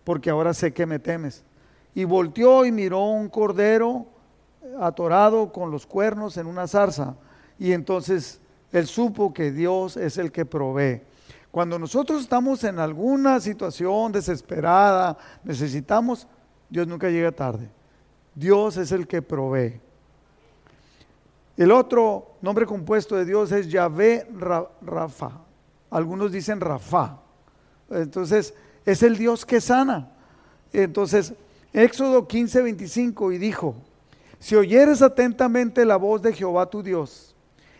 [0.05, 1.43] porque ahora sé que me temes.
[1.93, 4.05] Y volteó y miró un cordero
[4.79, 7.15] atorado con los cuernos en una zarza.
[7.59, 8.39] Y entonces
[8.71, 11.01] él supo que Dios es el que provee.
[11.51, 16.27] Cuando nosotros estamos en alguna situación desesperada, necesitamos,
[16.69, 17.69] Dios nunca llega tarde.
[18.33, 19.79] Dios es el que provee.
[21.57, 24.27] El otro nombre compuesto de Dios es Yahvé
[24.81, 25.31] Rafa.
[25.89, 27.17] Algunos dicen Rafa.
[27.89, 28.53] Entonces,
[28.85, 30.09] es el Dios que sana.
[30.71, 31.33] Entonces,
[31.73, 33.75] Éxodo 15, 25, y dijo,
[34.41, 37.35] si oyeres atentamente la voz de Jehová tu Dios,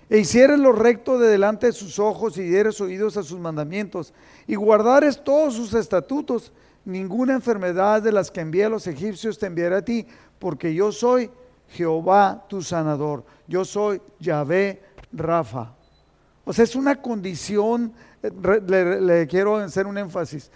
[0.07, 4.13] e hicieres lo recto de delante de sus ojos y dieres oídos a sus mandamientos,
[4.45, 6.53] y guardares todos sus estatutos,
[6.85, 10.05] ninguna enfermedad de las que envía a los egipcios te enviará a ti,
[10.37, 11.31] porque yo soy
[11.69, 15.73] Jehová tu sanador, yo soy Yahvé Rafa.
[16.45, 20.51] O sea, es una condición, eh, le quiero hacer un énfasis.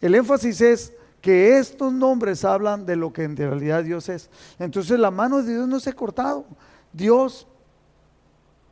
[0.00, 4.28] El énfasis es que estos nombres hablan de lo que en realidad Dios es.
[4.58, 6.44] Entonces la mano de Dios no se ha cortado.
[6.92, 7.46] Dios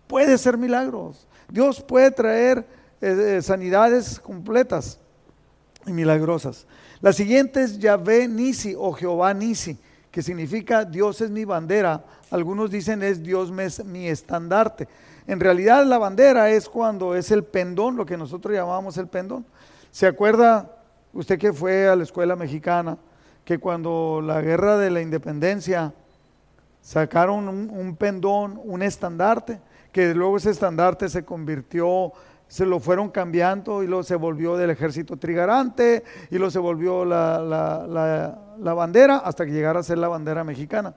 [0.08, 1.28] puede hacer milagros.
[1.48, 2.66] Dios puede traer
[3.00, 4.98] eh, eh, sanidades completas
[5.86, 6.66] y milagrosas.
[7.00, 9.78] La siguiente es Yahvé Nisi o Jehová Nisi,
[10.10, 12.04] que significa Dios es mi bandera.
[12.32, 14.88] Algunos dicen es Dios es mi estandarte.
[15.28, 19.46] En realidad la bandera es cuando es el pendón, lo que nosotros llamamos el pendón.
[19.92, 20.79] ¿Se acuerda
[21.12, 22.98] usted que fue a la escuela mexicana,
[23.44, 25.92] que cuando la guerra de la independencia
[26.80, 29.60] sacaron un, pendón, un estandarte,
[29.92, 32.12] que luego ese estandarte se convirtió,
[32.48, 37.04] se lo fueron cambiando y luego se volvió del ejército trigarante y luego se volvió
[37.04, 37.40] la,
[38.58, 40.94] la bandera hasta que llegara a ser la bandera mexicana.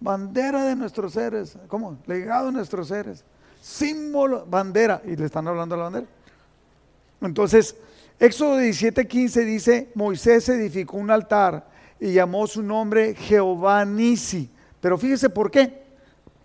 [0.00, 1.98] Bandera de nuestros seres, ¿cómo?
[2.06, 3.24] Legado de nuestros seres,
[3.60, 6.06] símbolo, bandera, y le están hablando de la bandera.
[7.22, 7.76] Entonces,
[8.18, 11.66] Éxodo 17:15 dice, Moisés edificó un altar
[11.98, 14.50] y llamó su nombre Jehová Nisi.
[14.80, 15.82] Pero fíjese por qué.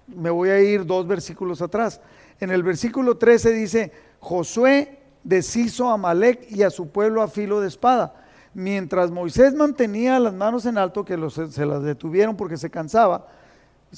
[0.07, 2.01] Me voy a ir dos versículos atrás.
[2.39, 7.61] En el versículo 13 dice, Josué deshizo a Malek y a su pueblo a filo
[7.61, 8.15] de espada.
[8.53, 13.27] Mientras Moisés mantenía las manos en alto, que se las detuvieron porque se cansaba,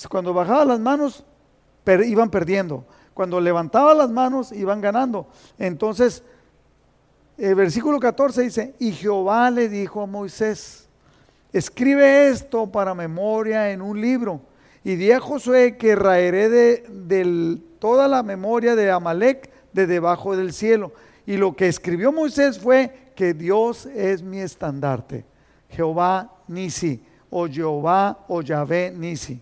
[0.10, 1.24] cuando bajaba las manos
[1.86, 2.86] iban perdiendo.
[3.14, 5.28] Cuando levantaba las manos iban ganando.
[5.58, 6.24] Entonces
[7.42, 10.88] el versículo 14 dice, y Jehová le dijo a Moisés,
[11.52, 14.42] escribe esto para memoria en un libro,
[14.84, 20.54] y di a Josué que raeré de, toda la memoria de Amalek de debajo del
[20.54, 20.92] cielo.
[21.26, 25.26] Y lo que escribió Moisés fue que Dios es mi estandarte,
[25.70, 29.42] Jehová Nisi, o Jehová o Yahvé Nisi.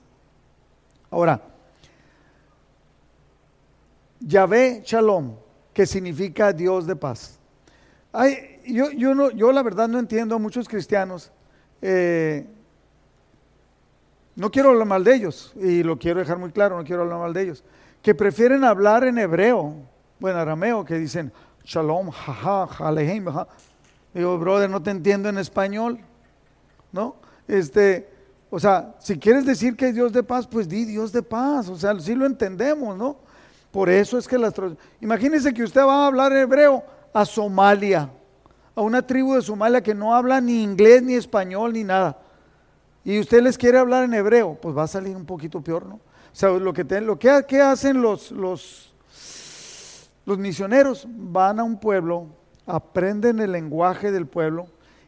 [1.12, 1.41] Ahora,
[4.21, 5.33] Yahvé Shalom,
[5.73, 7.38] que significa Dios de paz.
[8.12, 11.32] Ay, yo, yo, no, yo la verdad no entiendo a muchos cristianos.
[11.82, 12.45] Eh,
[14.36, 17.19] no quiero hablar mal de ellos, y lo quiero dejar muy claro, no quiero hablar
[17.19, 17.63] mal de ellos,
[18.02, 19.74] que prefieren hablar en hebreo,
[20.17, 21.32] bueno, arameo, que dicen
[21.65, 23.26] shalom, jaja, jalehim,
[24.13, 26.00] Digo, brother, no te entiendo en español,
[26.91, 27.17] ¿no?
[27.48, 28.10] Este,
[28.50, 31.69] o sea, si quieres decir que es Dios de paz, pues di Dios de paz,
[31.69, 33.17] o sea, sí lo entendemos, ¿no?
[33.72, 34.54] Por eso es que las...
[35.00, 38.10] Imagínense que usted va a hablar hebreo, a Somalia,
[38.76, 42.17] a una tribu de Somalia que no habla ni inglés, ni español, ni nada.
[43.04, 45.95] Y usted les quiere hablar en hebreo, pues va a salir un poquito peor, ¿no?
[45.95, 48.93] O sea, lo que, lo que, hacen los, los,
[50.26, 52.28] los misioneros, van a un pueblo,
[52.67, 54.67] aprenden el lenguaje del pueblo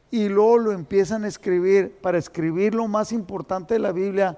[0.10, 4.38] y luego lo empiezan a escribir, para escribir lo más importante de la Biblia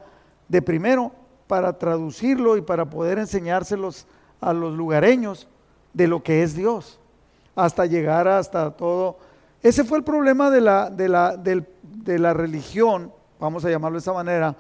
[0.50, 1.14] de primero,
[1.48, 4.06] para traducirlo y para poder enseñárselos
[4.42, 5.48] a los lugareños
[5.94, 7.00] de lo que es Dios
[7.56, 9.18] hasta llegar hasta todo.
[9.62, 14.02] Ese fue el problema de la, de la, de la religión, vamos a llamarlo de
[14.02, 14.56] esa manera,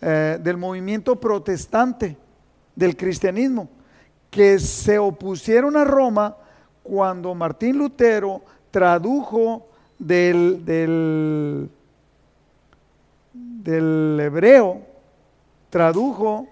[0.00, 2.16] eh, del movimiento protestante,
[2.76, 3.68] del cristianismo,
[4.30, 6.36] que se opusieron a Roma
[6.82, 9.68] cuando Martín Lutero tradujo
[9.98, 11.70] del, del,
[13.32, 14.82] del hebreo,
[15.70, 16.48] tradujo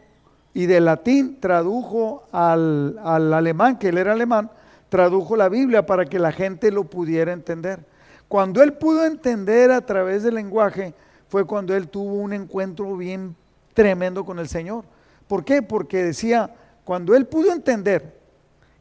[0.55, 4.51] y del latín tradujo al, al alemán, que él era alemán,
[4.93, 7.83] tradujo la Biblia para que la gente lo pudiera entender.
[8.29, 10.93] Cuando él pudo entender a través del lenguaje,
[11.29, 13.35] fue cuando él tuvo un encuentro bien
[13.73, 14.85] tremendo con el Señor.
[15.27, 15.63] ¿Por qué?
[15.63, 18.21] Porque decía, cuando él pudo entender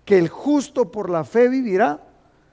[0.04, 2.02] que el justo por la fe vivirá,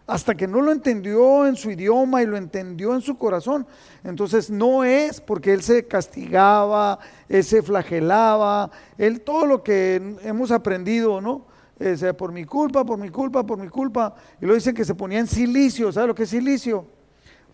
[0.07, 3.67] hasta que no lo entendió en su idioma y lo entendió en su corazón.
[4.05, 10.53] Entonces no es porque él se castigaba, él se flagelaba, él todo lo que hemos
[10.53, 11.48] aprendido, ¿no?
[11.79, 14.15] Sea, por mi culpa, por mi culpa, por mi culpa.
[14.41, 15.93] Y lo dicen que se ponía en silicio.
[15.93, 16.87] ¿Sabe lo que es silicio?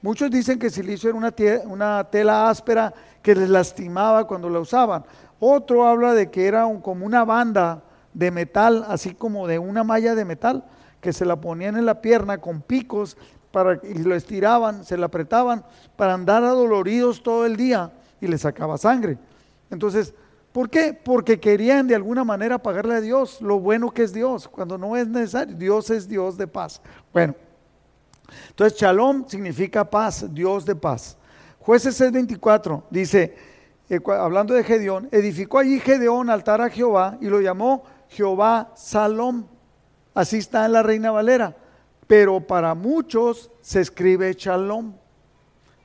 [0.01, 1.35] Muchos dicen que silicio era una,
[1.67, 5.05] una tela áspera que les lastimaba cuando la usaban.
[5.41, 7.83] Otro habla de que era como una banda
[8.13, 10.65] de metal, así como de una malla de metal,
[11.01, 13.17] que se la ponían en la pierna con picos
[13.51, 15.65] para, y lo estiraban, se la apretaban
[15.97, 19.19] para andar adoloridos todo el día y le sacaba sangre.
[19.71, 20.15] Entonces,
[20.55, 20.95] ¿Por qué?
[20.95, 24.97] Porque querían de alguna manera pagarle a Dios lo bueno que es Dios, cuando no
[24.97, 25.57] es necesario.
[25.57, 26.81] Dios es Dios de paz.
[27.13, 27.35] Bueno,
[28.51, 31.17] entonces Shalom significa paz, Dios de paz.
[31.59, 33.35] Jueces 6:24 dice,
[33.89, 39.47] eh, hablando de Gedeón, edificó allí Gedeón altar a Jehová y lo llamó Jehová Salom.
[40.15, 41.57] Así está en la Reina Valera.
[42.07, 44.95] Pero para muchos se escribe Shalom.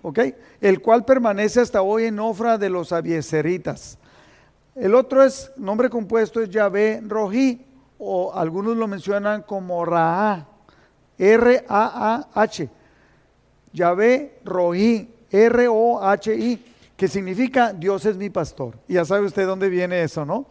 [0.04, 0.20] ¿Ok?
[0.62, 3.98] El cual permanece hasta hoy en Ofra de los abieseritas.
[4.76, 7.66] El otro es, nombre compuesto es Yahvé Rojí
[7.98, 10.48] o algunos lo mencionan como Ra,
[11.18, 12.70] R-A-A-H.
[13.74, 18.76] Yahvé Roí, R-O-H-I, que significa Dios es mi pastor.
[18.88, 20.48] Y ya sabe usted dónde viene eso, ¿no?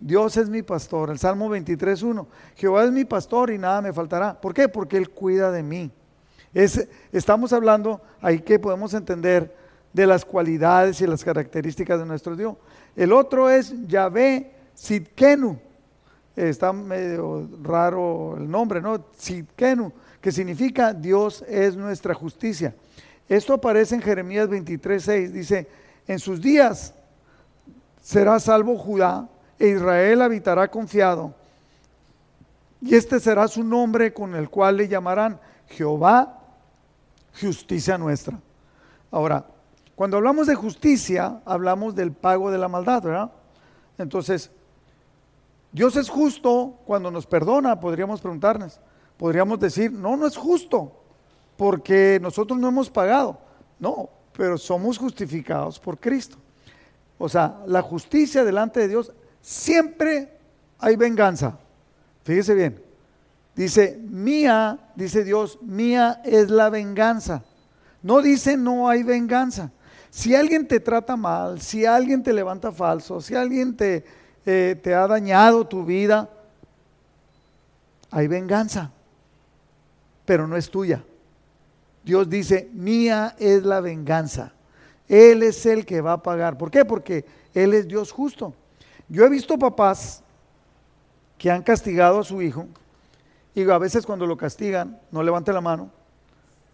[0.00, 1.10] Dios es mi pastor.
[1.10, 2.26] El Salmo 23.1.
[2.56, 4.40] Jehová es mi pastor y nada me faltará.
[4.40, 4.68] ¿Por qué?
[4.68, 5.90] Porque Él cuida de mí.
[6.54, 9.54] Es, estamos hablando ahí que podemos entender
[9.92, 12.54] de las cualidades y las características de nuestro Dios.
[12.98, 15.56] El otro es Yahvé Sidkenu.
[16.34, 19.04] Está medio raro el nombre, ¿no?
[19.16, 22.74] Sidkenu, que significa Dios es nuestra justicia.
[23.28, 25.28] Esto aparece en Jeremías 23.6.
[25.28, 25.68] Dice,
[26.08, 26.92] en sus días
[28.02, 29.28] será salvo Judá
[29.60, 31.32] e Israel habitará confiado.
[32.80, 36.36] Y este será su nombre con el cual le llamarán Jehová,
[37.40, 38.40] justicia nuestra.
[39.12, 39.46] Ahora,
[39.98, 43.32] cuando hablamos de justicia, hablamos del pago de la maldad, ¿verdad?
[43.98, 44.48] Entonces,
[45.72, 48.78] Dios es justo cuando nos perdona, podríamos preguntarnos.
[49.16, 50.92] Podríamos decir, no, no es justo,
[51.56, 53.40] porque nosotros no hemos pagado.
[53.80, 56.36] No, pero somos justificados por Cristo.
[57.18, 60.32] O sea, la justicia delante de Dios siempre
[60.78, 61.58] hay venganza.
[62.22, 62.80] Fíjese bien.
[63.56, 67.42] Dice, mía, dice Dios, mía es la venganza.
[68.00, 69.72] No dice no hay venganza.
[70.10, 74.04] Si alguien te trata mal, si alguien te levanta falso, si alguien te,
[74.46, 76.28] eh, te ha dañado tu vida,
[78.10, 78.90] hay venganza,
[80.24, 81.04] pero no es tuya.
[82.02, 84.52] Dios dice, mía es la venganza.
[85.06, 86.56] Él es el que va a pagar.
[86.56, 86.84] ¿Por qué?
[86.84, 88.54] Porque Él es Dios justo.
[89.08, 90.22] Yo he visto papás
[91.36, 92.66] que han castigado a su hijo
[93.54, 95.90] y a veces cuando lo castigan, no levante la mano,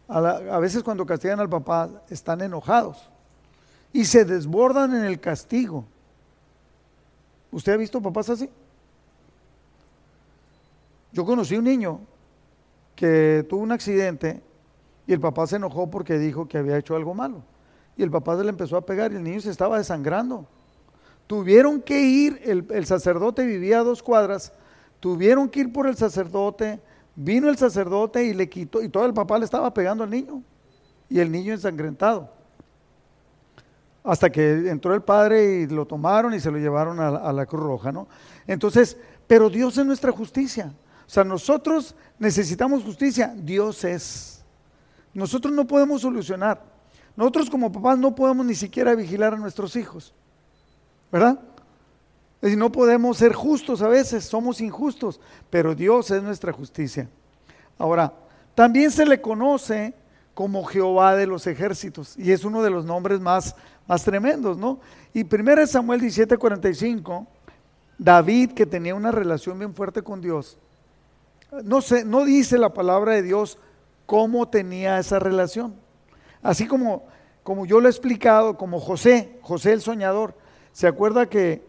[0.06, 3.10] a, veces cuando castigan al papá están enojados
[3.94, 5.86] y se desbordan en el castigo.
[7.52, 8.50] ¿Usted ha visto papás así?
[11.12, 12.00] Yo conocí un niño
[12.96, 14.42] que tuvo un accidente
[15.06, 17.44] y el papá se enojó porque dijo que había hecho algo malo.
[17.96, 20.44] Y el papá se le empezó a pegar y el niño se estaba desangrando.
[21.28, 24.52] Tuvieron que ir, el, sacerdote vivía a dos cuadras,
[24.98, 26.80] tuvieron que ir por el sacerdote,
[27.14, 30.42] vino el sacerdote y le quitó, y todo el papá le estaba pegando al niño,
[31.08, 32.33] y el niño ensangrentado.
[34.04, 37.62] Hasta que entró el padre y lo tomaron y se lo llevaron a, la Cruz
[37.62, 38.06] Roja, ¿no?
[38.46, 40.72] Entonces, pero Dios es nuestra justicia.
[41.06, 44.44] O sea, nosotros necesitamos justicia, Dios es.
[45.12, 46.62] Nosotros no podemos solucionar.
[47.16, 50.14] Nosotros como papás no podemos ni siquiera vigilar a nuestros hijos.
[51.14, 51.38] ¿verdad?
[52.38, 57.08] Es decir, no podemos ser justos a veces, somos injustos, pero Dios es nuestra justicia.
[57.78, 58.12] Ahora,
[58.56, 59.94] también se le conoce
[60.34, 63.54] como Jehová de los ejércitos, y es uno de los nombres más,
[63.86, 64.80] más tremendos, ¿no?
[65.12, 67.26] Y 1 Samuel 17:45,
[67.96, 70.58] David, que tenía una relación bien fuerte con Dios,
[71.62, 73.58] no, sé, no dice la palabra de Dios
[74.06, 75.74] cómo tenía esa relación.
[76.42, 77.04] Así como,
[77.44, 80.34] como yo lo he explicado, como José, José el soñador,
[80.74, 81.62] ¿Se acuerda que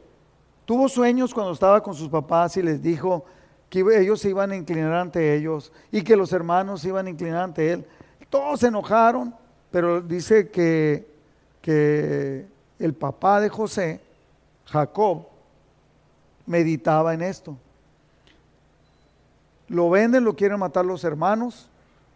[0.65, 3.23] tuvo sueños cuando estaba con sus papás y les dijo
[3.69, 7.11] que ellos se iban a inclinar ante ellos y que los hermanos se iban a
[7.11, 7.85] inclinar ante él?
[8.29, 9.33] Todos se enojaron,
[9.71, 11.07] pero dice que,
[11.61, 12.45] que
[12.79, 14.01] el papá de José,
[14.65, 15.27] Jacob,
[16.45, 17.57] meditaba en esto.
[19.67, 21.69] Lo venden, lo quieren matar los hermanos,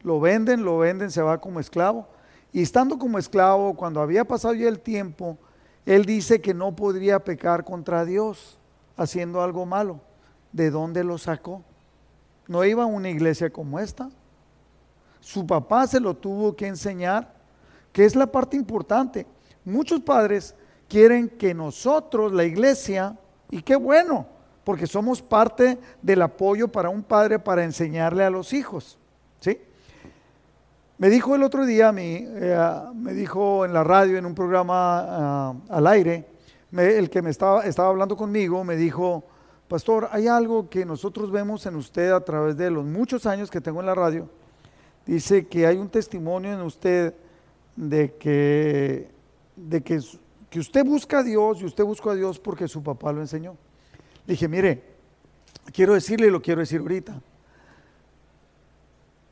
[0.03, 2.07] lo venden, lo venden, se va como esclavo.
[2.51, 5.37] Y estando como esclavo, cuando había pasado ya el tiempo,
[5.85, 8.57] él dice que no podría pecar contra Dios
[8.97, 9.99] haciendo algo malo.
[10.51, 11.63] ¿De dónde lo sacó?
[12.47, 14.09] No iba a una iglesia como esta.
[15.19, 17.33] Su papá se lo tuvo que enseñar,
[17.91, 19.25] que es la parte importante.
[19.65, 20.55] Muchos padres
[20.87, 23.17] quieren que nosotros, la iglesia,
[23.51, 24.27] y qué bueno,
[24.63, 28.97] porque somos parte del apoyo para un padre para enseñarle a los hijos.
[29.39, 29.57] ¿Sí?
[30.97, 34.73] Me dijo el otro día, mí, eh, me dijo en la radio, en un programa
[34.75, 36.27] ah, al aire,
[36.73, 39.23] el que me estaba, estaba hablando conmigo, me dijo,
[39.67, 43.61] pastor, hay algo que nosotros vemos en usted a través de los muchos años que
[43.61, 44.29] tengo en la radio.
[45.09, 47.15] Dice que hay un testimonio en usted
[47.75, 49.09] de que,
[49.55, 49.99] de que,
[50.51, 53.57] que usted busca a Dios y usted busca a Dios porque su papá lo enseñó.
[54.27, 54.83] Dije, mire,
[55.73, 57.19] quiero decirle y lo quiero decir ahorita.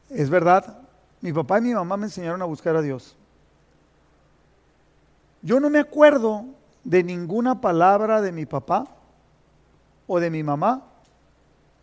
[0.09, 0.79] Es verdad,
[1.21, 3.15] mi papá y mi mamá me enseñaron a buscar a Dios.
[5.43, 6.45] Yo no me acuerdo
[6.83, 8.87] de ninguna palabra de mi papá
[10.07, 10.87] o de mi mamá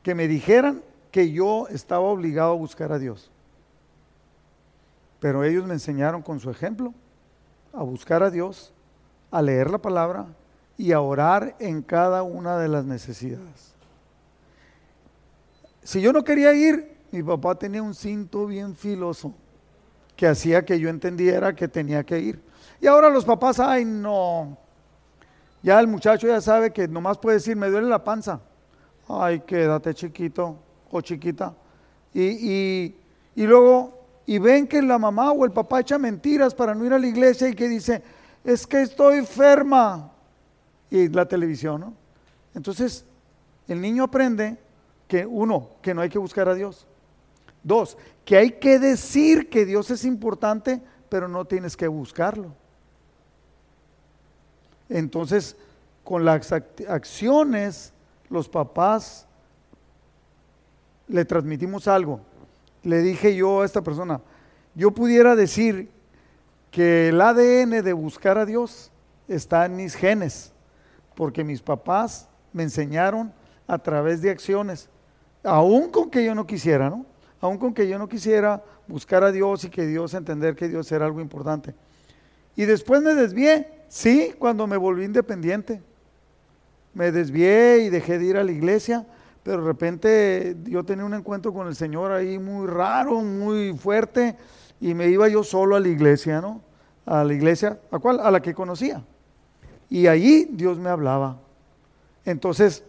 [0.02, 0.82] que me dijeran
[1.12, 3.30] que yo estaba obligado a buscar a Dios.
[5.24, 6.92] Pero ellos me enseñaron con su ejemplo
[7.72, 8.74] a buscar a Dios,
[9.30, 10.26] a leer la palabra
[10.76, 13.72] y a orar en cada una de las necesidades.
[15.82, 19.32] si yo no quería ir, mi papá tenía un cinto bien filoso
[20.14, 22.42] que hacía que yo entendiera que tenía que ir.
[22.78, 24.58] Y ahora los papás, ay no,
[25.62, 28.42] ya el muchacho ya sabe que nomás puede decir, me duele la panza.
[29.08, 30.58] Ay, quédate chiquito
[30.90, 31.54] o chiquita.
[32.12, 32.92] Y,
[33.34, 36.92] y, luego, y ven que la mamá o el papá echa mentiras para no ir
[36.92, 38.02] a la iglesia y que dice,
[38.42, 40.12] es que estoy enferma.
[40.90, 41.94] Y la televisión, ¿no?
[42.54, 43.04] Entonces,
[43.68, 44.56] el niño aprende
[45.08, 46.86] que uno, que no hay que buscar a Dios.
[47.62, 52.54] Dos, que hay que decir que Dios es importante, pero no tienes que buscarlo.
[54.88, 55.56] Entonces,
[56.04, 57.92] con las acciones,
[58.28, 59.26] los papás
[61.08, 62.20] le transmitimos algo.
[62.84, 64.20] Le dije yo a esta persona,
[64.74, 65.90] yo pudiera decir
[66.70, 68.92] que el ADN de buscar a Dios
[69.26, 70.52] está en mis genes,
[71.14, 73.32] porque mis papás me enseñaron
[73.66, 74.88] a través de acciones,
[75.42, 77.06] aún con que yo no quisiera, ¿no?
[77.40, 80.90] Aún con que yo no quisiera buscar a Dios y que Dios entender que Dios
[80.92, 81.74] era algo importante.
[82.56, 85.82] Y después me desvié, sí, cuando me volví independiente.
[86.92, 89.06] Me desvié y dejé de ir a la iglesia,
[89.44, 94.36] pero de repente yo tenía un encuentro con el Señor ahí muy raro, muy fuerte,
[94.80, 96.62] y me iba yo solo a la iglesia, ¿no?
[97.04, 98.20] A la iglesia, ¿a cuál?
[98.20, 99.04] A la que conocía.
[99.90, 101.38] Y allí Dios me hablaba.
[102.24, 102.82] Entonces,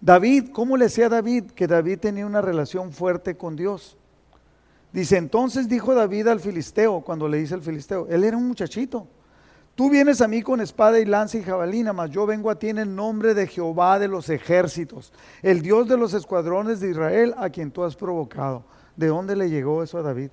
[0.00, 1.50] David, ¿cómo le decía a David?
[1.50, 3.98] Que David tenía una relación fuerte con Dios.
[4.90, 9.06] Dice, entonces dijo David al filisteo, cuando le dice al filisteo, él era un muchachito.
[9.76, 12.70] Tú vienes a mí con espada y lanza y jabalina, mas yo vengo a ti
[12.70, 15.12] en el nombre de Jehová de los ejércitos,
[15.42, 18.64] el Dios de los escuadrones de Israel, a quien tú has provocado.
[18.96, 20.30] ¿De dónde le llegó eso a David?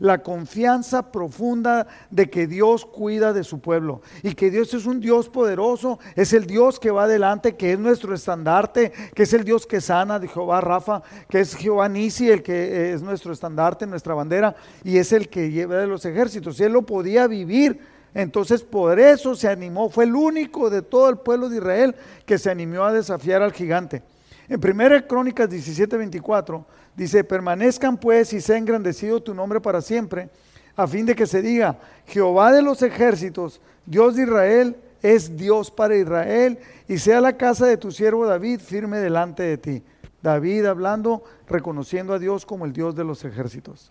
[0.00, 4.98] la confianza profunda de que Dios cuida de su pueblo y que Dios es un
[4.98, 9.44] Dios poderoso, es el Dios que va adelante, que es nuestro estandarte, que es el
[9.44, 13.86] Dios que sana de Jehová Rafa, que es Jehová Nisi, el que es nuestro estandarte,
[13.86, 16.58] nuestra bandera, y es el que lleva de los ejércitos.
[16.58, 17.99] Y él lo podía vivir.
[18.14, 21.94] Entonces por eso se animó, fue el único de todo el pueblo de Israel
[22.26, 24.02] que se animó a desafiar al gigante.
[24.48, 26.64] En 1 Crónicas 17:24
[26.96, 30.28] dice, permanezcan pues y sea engrandecido tu nombre para siempre,
[30.74, 35.70] a fin de que se diga, Jehová de los ejércitos, Dios de Israel, es Dios
[35.70, 36.58] para Israel,
[36.88, 39.82] y sea la casa de tu siervo David firme delante de ti.
[40.22, 43.90] David hablando, reconociendo a Dios como el Dios de los ejércitos.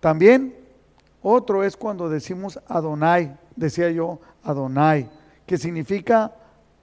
[0.00, 0.54] También
[1.24, 5.10] otro es cuando decimos Adonai, decía yo, Adonai,
[5.46, 6.32] que significa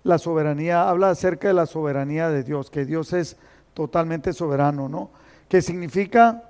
[0.03, 3.37] la soberanía, habla acerca de la soberanía de Dios, que Dios es
[3.75, 5.11] totalmente soberano, ¿no?
[5.47, 6.43] Que significa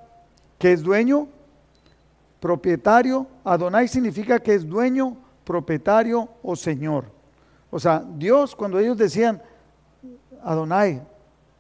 [0.58, 1.28] que es dueño,
[2.40, 3.28] propietario.
[3.44, 7.06] Adonai significa que es dueño, propietario o señor.
[7.70, 9.42] O sea, Dios, cuando ellos decían
[10.44, 11.02] Adonai,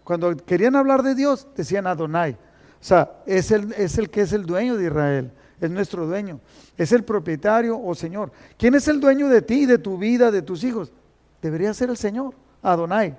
[0.05, 2.33] cuando querían hablar de Dios, decían Adonai.
[2.33, 5.31] O sea, es el, es el que es el dueño de Israel,
[5.61, 6.39] es nuestro dueño,
[6.75, 8.31] es el propietario o señor.
[8.57, 10.91] ¿Quién es el dueño de ti, de tu vida, de tus hijos?
[11.41, 13.15] Debería ser el Señor, Adonai.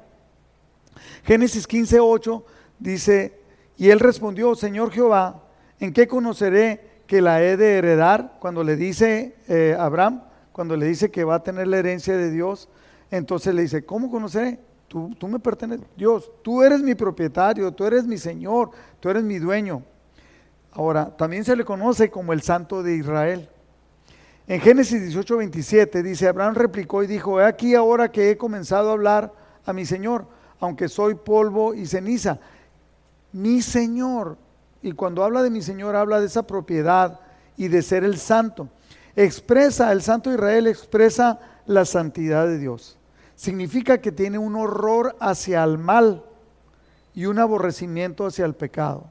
[1.25, 2.45] Génesis 15, 8
[2.79, 3.41] dice,
[3.77, 5.43] y él respondió, Señor Jehová,
[5.79, 8.37] ¿en qué conoceré que la he de heredar?
[8.41, 10.23] Cuando le dice eh, Abraham,
[10.53, 12.69] cuando le dice que va a tener la herencia de Dios,
[13.11, 14.59] entonces le dice, ¿cómo conoceré?
[14.89, 18.71] Tú, tú me perteneces, Dios, tú eres mi propietario, tú eres mi Señor,
[19.01, 19.83] tú eres mi dueño.
[20.73, 23.49] Ahora, también se le conoce como el Santo de Israel.
[24.47, 28.89] En Génesis 18, 27 dice, Abraham replicó y dijo, he aquí ahora que he comenzado
[28.89, 29.33] a hablar
[29.65, 30.27] a mi Señor,
[30.61, 32.39] aunque soy polvo y ceniza.
[33.33, 34.37] Mi Señor,
[34.83, 37.21] y cuando habla de mi Señor habla de esa propiedad
[37.57, 38.69] y de ser el santo.
[39.15, 42.99] Expresa, el santo Israel expresa la santidad de Dios.
[43.37, 46.25] Significa que tiene un horror hacia el mal
[47.15, 49.07] y un aborrecimiento hacia el pecado.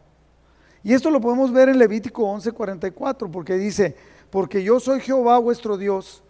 [0.84, 3.96] Y esto lo podemos ver en Levítico 11:44, porque dice,
[4.30, 6.24] porque yo soy Jehová vuestro Dios,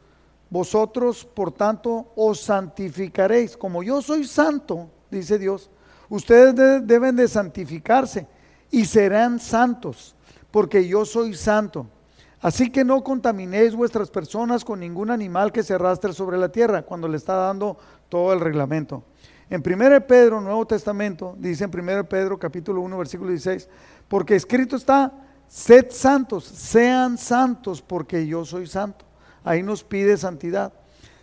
[0.49, 3.56] vosotros por tanto os santificaréis.
[3.56, 5.70] Como yo soy santo, dice Dios,
[6.10, 8.28] ustedes deben de santificarse
[8.70, 10.16] y serán santos,
[10.52, 11.88] porque yo soy santo.
[12.41, 16.82] Así que no contaminéis vuestras personas con ningún animal que se arrastre sobre la tierra,
[16.82, 17.78] cuando le está dando
[18.10, 19.04] todo el reglamento.
[19.49, 23.70] En 1 Pedro, Nuevo Testamento, dice en 1 Pedro capítulo 1, versículo 16,
[24.12, 25.14] porque escrito está,
[25.47, 29.05] Sed santos, sean santos porque yo soy santo.
[29.41, 30.74] Ahí nos pide santidad.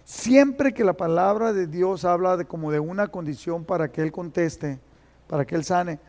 [0.04, 4.10] Siempre que la palabra de Dios habla de como de una condición para que Él
[4.10, 4.80] conteste,
[5.26, 6.00] para que Él sane,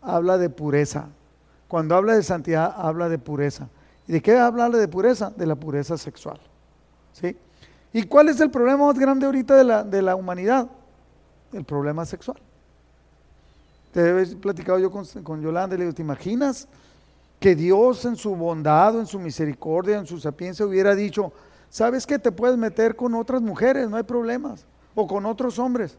[0.00, 1.08] habla de pureza.
[1.66, 3.68] Cuando habla de santidad, habla de pureza.
[4.06, 5.30] ¿Y de qué habla de pureza?
[5.30, 6.38] De la pureza sexual.
[7.12, 7.36] ¿Sí?
[7.92, 10.68] ¿Y cuál es el problema más grande ahorita de la, de la humanidad?
[11.52, 12.38] El problema sexual.
[13.98, 16.68] Te he platicado yo con, con Yolanda y le digo, ¿te imaginas
[17.40, 21.32] que Dios en su bondad, en su misericordia, en su sapiencia hubiera dicho,
[21.68, 25.98] sabes que te puedes meter con otras mujeres, no hay problemas, o con otros hombres?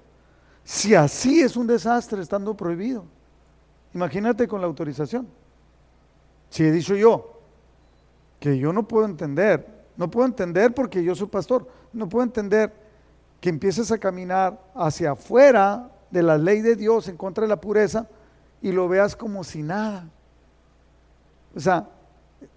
[0.64, 3.04] Si así es un desastre estando prohibido,
[3.93, 5.28] imagínate con la autorización.
[6.50, 7.41] Si he dicho yo
[8.39, 12.74] que yo no puedo entender, no puedo entender porque yo soy pastor, no puedo entender
[13.41, 17.62] que empieces a caminar hacia afuera de la ley de Dios en contra de la
[17.62, 18.07] pureza
[18.62, 20.10] y lo veas como si nada.
[21.55, 21.88] O sea,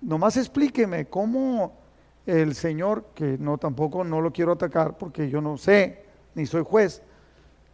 [0.01, 1.75] nomás explíqueme cómo
[2.27, 6.63] el Señor, que no tampoco no lo quiero atacar porque yo no sé, ni soy
[6.63, 7.03] juez,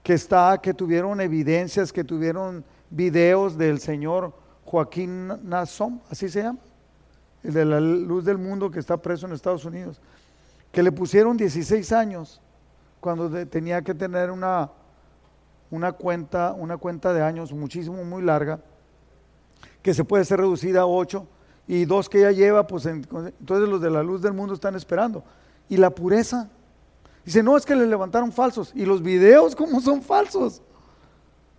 [0.02, 4.32] que está, que tuvieron evidencias, que tuvieron videos del Señor
[4.64, 6.58] Joaquín Nassom, así se llama,
[7.42, 10.00] el de la luz del mundo que está preso en Estados Unidos,
[10.72, 12.40] que le pusieron 16 años
[13.00, 14.70] cuando tenía que tener una,
[15.70, 18.60] una, cuenta, una cuenta de años muchísimo, muy larga,
[19.82, 21.26] que se puede ser reducida a 8
[21.68, 25.22] y dos que ya lleva, pues entonces los de la luz del mundo están esperando.
[25.68, 26.48] Y la pureza.
[27.24, 28.72] Dice, no, es que le levantaron falsos.
[28.74, 30.62] Y los videos, ¿cómo son falsos?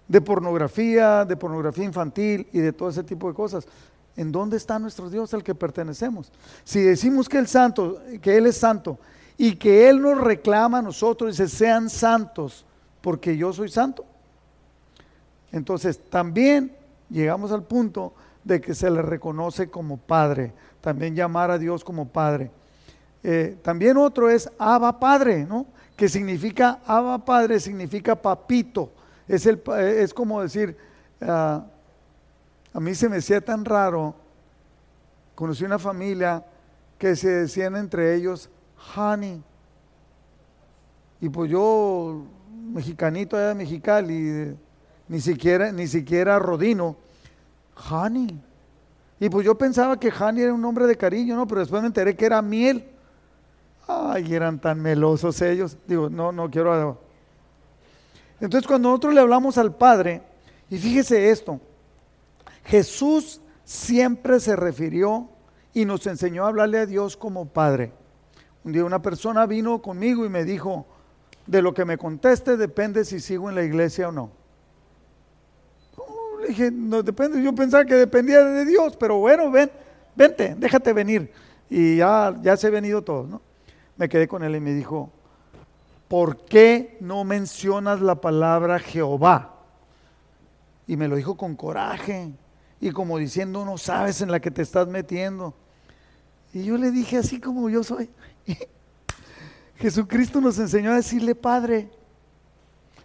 [0.07, 3.67] De pornografía, de pornografía infantil y de todo ese tipo de cosas.
[4.15, 6.31] ¿En dónde está nuestro Dios al que pertenecemos?
[6.63, 8.97] Si decimos que el santo, que Él es santo
[9.37, 12.65] y que Él nos reclama a nosotros, dice, sean santos,
[13.01, 14.05] porque yo soy santo.
[15.51, 16.75] Entonces también
[17.09, 22.07] llegamos al punto de que se le reconoce como Padre, también llamar a Dios como
[22.07, 22.51] Padre.
[23.23, 25.65] Eh, también otro es Abba Padre, ¿no?
[25.95, 28.91] Que significa, Abba Padre significa papito.
[29.27, 30.77] Es, el, es como decir,
[31.21, 31.65] ah,
[32.73, 34.15] a mí se me hacía tan raro,
[35.35, 36.43] conocí una familia
[36.97, 38.49] que se decían entre ellos
[38.95, 39.43] honey.
[41.21, 42.23] Y pues yo,
[42.69, 44.55] mexicanito allá de Mexicali,
[45.07, 46.95] ni siquiera, ni siquiera Rodino,
[47.89, 48.39] honey.
[49.19, 51.47] Y pues yo pensaba que honey era un nombre de cariño, ¿no?
[51.47, 52.85] Pero después me enteré que era miel.
[53.87, 55.77] Ay, eran tan melosos ellos.
[55.87, 57.01] Digo, no, no quiero.
[58.39, 60.21] Entonces, cuando nosotros le hablamos al Padre,
[60.69, 61.59] y fíjese esto,
[62.65, 65.27] Jesús siempre se refirió
[65.73, 67.91] y nos enseñó a hablarle a Dios como Padre.
[68.63, 70.85] Un día una persona vino conmigo y me dijo,
[71.49, 74.29] de lo que me conteste depende si sigo en la iglesia o no.
[76.39, 79.71] le dije, no depende, yo pensaba que dependía de Dios, pero bueno, ven,
[80.15, 81.31] vente, déjate venir.
[81.67, 83.41] Y ya, ya se he venido todos, ¿no?
[83.97, 85.11] Me quedé con él y me dijo,
[86.07, 89.55] ¿por qué no mencionas la palabra Jehová?
[90.85, 92.31] Y me lo dijo con coraje
[92.79, 95.55] y como diciendo, no sabes en la que te estás metiendo.
[96.53, 98.07] Y yo le dije así como yo soy,
[99.79, 101.89] Jesucristo nos enseñó a decirle Padre.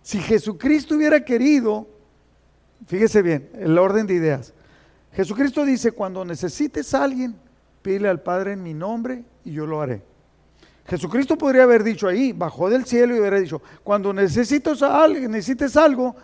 [0.03, 1.87] Si Jesucristo hubiera querido,
[2.87, 4.53] fíjese bien, el orden de ideas.
[5.13, 7.37] Jesucristo dice, cuando necesites a alguien,
[7.81, 10.03] pídele al Padre en mi nombre y yo lo haré.
[10.87, 15.31] Jesucristo podría haber dicho ahí, bajó del cielo y hubiera dicho, cuando necesites, a alguien,
[15.31, 16.17] necesites algo,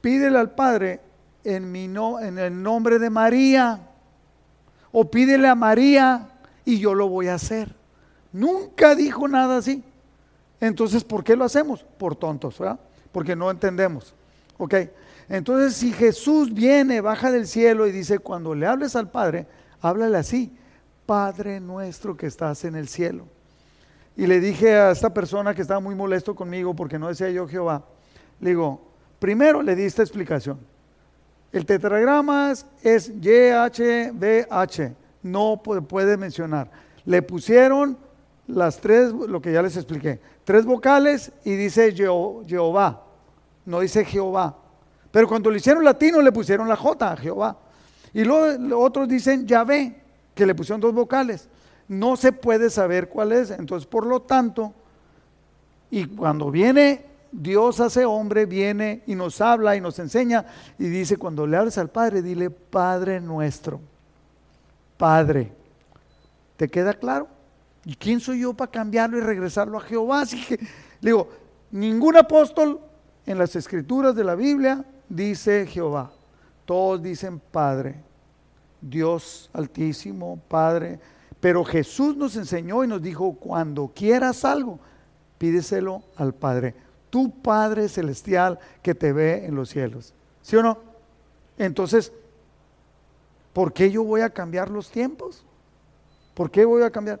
[0.00, 1.00] pídele al Padre
[1.42, 3.80] en, mi no, en el nombre de María.
[4.92, 6.28] O pídele a María
[6.64, 7.74] y yo lo voy a hacer.
[8.32, 9.82] Nunca dijo nada así.
[10.60, 11.84] Entonces, ¿por qué lo hacemos?
[11.98, 12.80] Por tontos, ¿verdad?
[13.12, 14.14] Porque no entendemos.
[14.56, 14.74] ¿Ok?
[15.28, 19.46] Entonces, si Jesús viene, baja del cielo y dice, cuando le hables al Padre,
[19.80, 20.52] háblale así,
[21.06, 23.26] Padre nuestro que estás en el cielo.
[24.16, 27.46] Y le dije a esta persona que estaba muy molesto conmigo porque no decía yo
[27.46, 27.84] Jehová,
[28.40, 28.80] le digo,
[29.18, 30.58] primero le di esta explicación.
[31.52, 32.52] El tetragrama
[32.82, 34.92] es YHBH,
[35.22, 36.70] no puede mencionar.
[37.04, 37.96] Le pusieron
[38.48, 43.04] las tres, lo que ya les expliqué, tres vocales y dice Jehová,
[43.64, 44.56] no dice Jehová.
[45.10, 47.56] Pero cuando lo hicieron latino le pusieron la J, Jehová.
[48.12, 50.00] Y luego otros dicen Yahvé,
[50.34, 51.48] que le pusieron dos vocales.
[51.86, 53.50] No se puede saber cuál es.
[53.50, 54.72] Entonces, por lo tanto,
[55.90, 60.46] y cuando viene Dios hace hombre, viene y nos habla y nos enseña
[60.78, 63.80] y dice, cuando le hables al Padre, dile Padre nuestro.
[64.96, 65.52] Padre.
[66.56, 67.28] ¿Te queda claro?
[67.88, 70.20] ¿Y quién soy yo para cambiarlo y regresarlo a Jehová?
[70.20, 70.60] Así que,
[71.00, 71.26] digo,
[71.70, 72.80] ningún apóstol
[73.24, 76.12] en las escrituras de la Biblia dice Jehová.
[76.66, 77.94] Todos dicen Padre,
[78.82, 81.00] Dios altísimo, Padre.
[81.40, 84.78] Pero Jesús nos enseñó y nos dijo, cuando quieras algo,
[85.38, 86.74] pídeselo al Padre.
[87.08, 90.12] Tu Padre celestial que te ve en los cielos.
[90.42, 90.76] ¿Sí o no?
[91.56, 92.12] Entonces,
[93.54, 95.42] ¿por qué yo voy a cambiar los tiempos?
[96.34, 97.18] ¿Por qué voy a cambiar?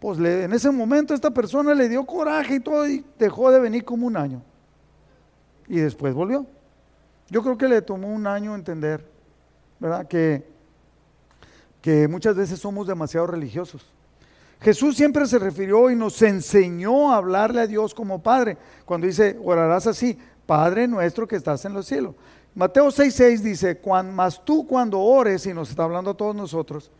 [0.00, 3.84] Pues en ese momento esta persona le dio coraje y todo y dejó de venir
[3.84, 4.42] como un año.
[5.68, 6.46] Y después volvió.
[7.28, 9.06] Yo creo que le tomó un año entender,
[9.78, 10.08] ¿verdad?
[10.08, 10.48] Que,
[11.82, 13.92] que muchas veces somos demasiado religiosos.
[14.60, 18.56] Jesús siempre se refirió y nos enseñó a hablarle a Dios como Padre.
[18.86, 22.14] Cuando dice, orarás así, Padre nuestro que estás en los cielos.
[22.54, 23.80] Mateo 6:6 dice,
[24.12, 26.90] más tú cuando ores, y nos está hablando a todos nosotros,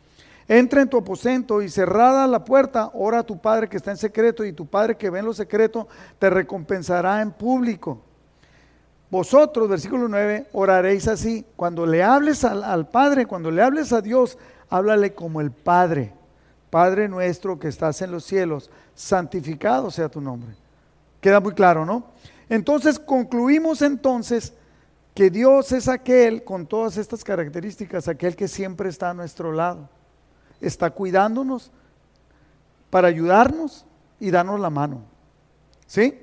[0.51, 3.97] entra en tu aposento y cerrada la puerta, ora a tu Padre que está en
[3.97, 5.87] secreto y tu Padre que ve en lo secreto
[6.19, 8.01] te recompensará en público.
[9.11, 11.47] Vosotros, versículo 9, oraréis así.
[11.55, 14.39] Cuando le hables al, al Padre, cuando le hables a Dios,
[14.71, 16.13] háblale como el Padre.
[16.69, 20.57] Padre nuestro que estás en los cielos, santificado sea tu nombre.
[21.21, 22.07] Queda muy claro, ¿no?
[22.49, 24.53] Entonces concluimos entonces
[25.15, 29.89] que Dios es aquel con todas estas características, aquel que siempre está a nuestro lado.
[30.61, 31.71] Está cuidándonos
[32.91, 33.87] para ayudarnos
[34.19, 35.03] y darnos la mano.
[35.87, 36.19] ¿Sí?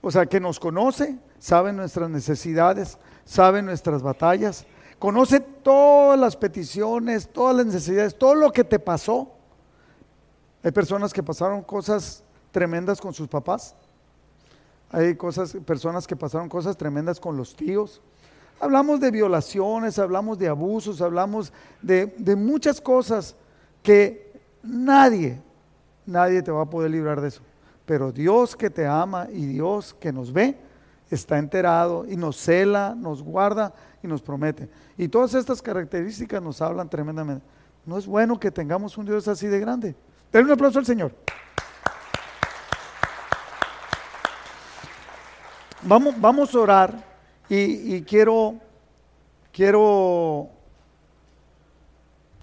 [0.00, 4.66] O sea, que nos conoce, sabe nuestras necesidades, sabe nuestras batallas,
[4.98, 9.30] conoce todas las peticiones, todas las necesidades, todo lo que te pasó.
[10.62, 12.22] Hay personas que pasaron cosas
[12.52, 13.74] tremendas con sus papás.
[14.90, 18.00] Hay cosas, personas que pasaron cosas tremendas con los tíos.
[18.58, 23.36] Hablamos de violaciones, hablamos de abusos, hablamos de, de muchas cosas
[23.82, 25.40] que nadie,
[26.06, 27.42] nadie te va a poder librar de eso.
[27.86, 30.56] Pero Dios que te ama y Dios que nos ve,
[31.10, 33.72] está enterado y nos cela, nos guarda
[34.02, 34.68] y nos promete.
[34.96, 37.44] Y todas estas características nos hablan tremendamente.
[37.84, 39.94] No es bueno que tengamos un Dios así de grande.
[40.32, 41.12] Denle un aplauso al Señor.
[45.82, 47.04] Vamos, vamos a orar
[47.48, 48.54] y, quiero,
[49.50, 50.50] quiero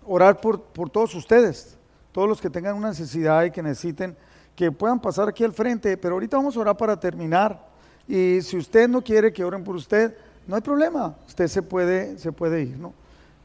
[0.08, 1.78] orar por, por todos ustedes,
[2.12, 4.16] todos los que tengan una necesidad y que necesiten,
[4.56, 7.68] que puedan pasar aquí al frente, pero ahorita vamos a orar para terminar.
[8.08, 10.16] Y si usted no quiere que oren por usted,
[10.48, 12.94] no hay problema, usted se puede, se puede ir, ¿no?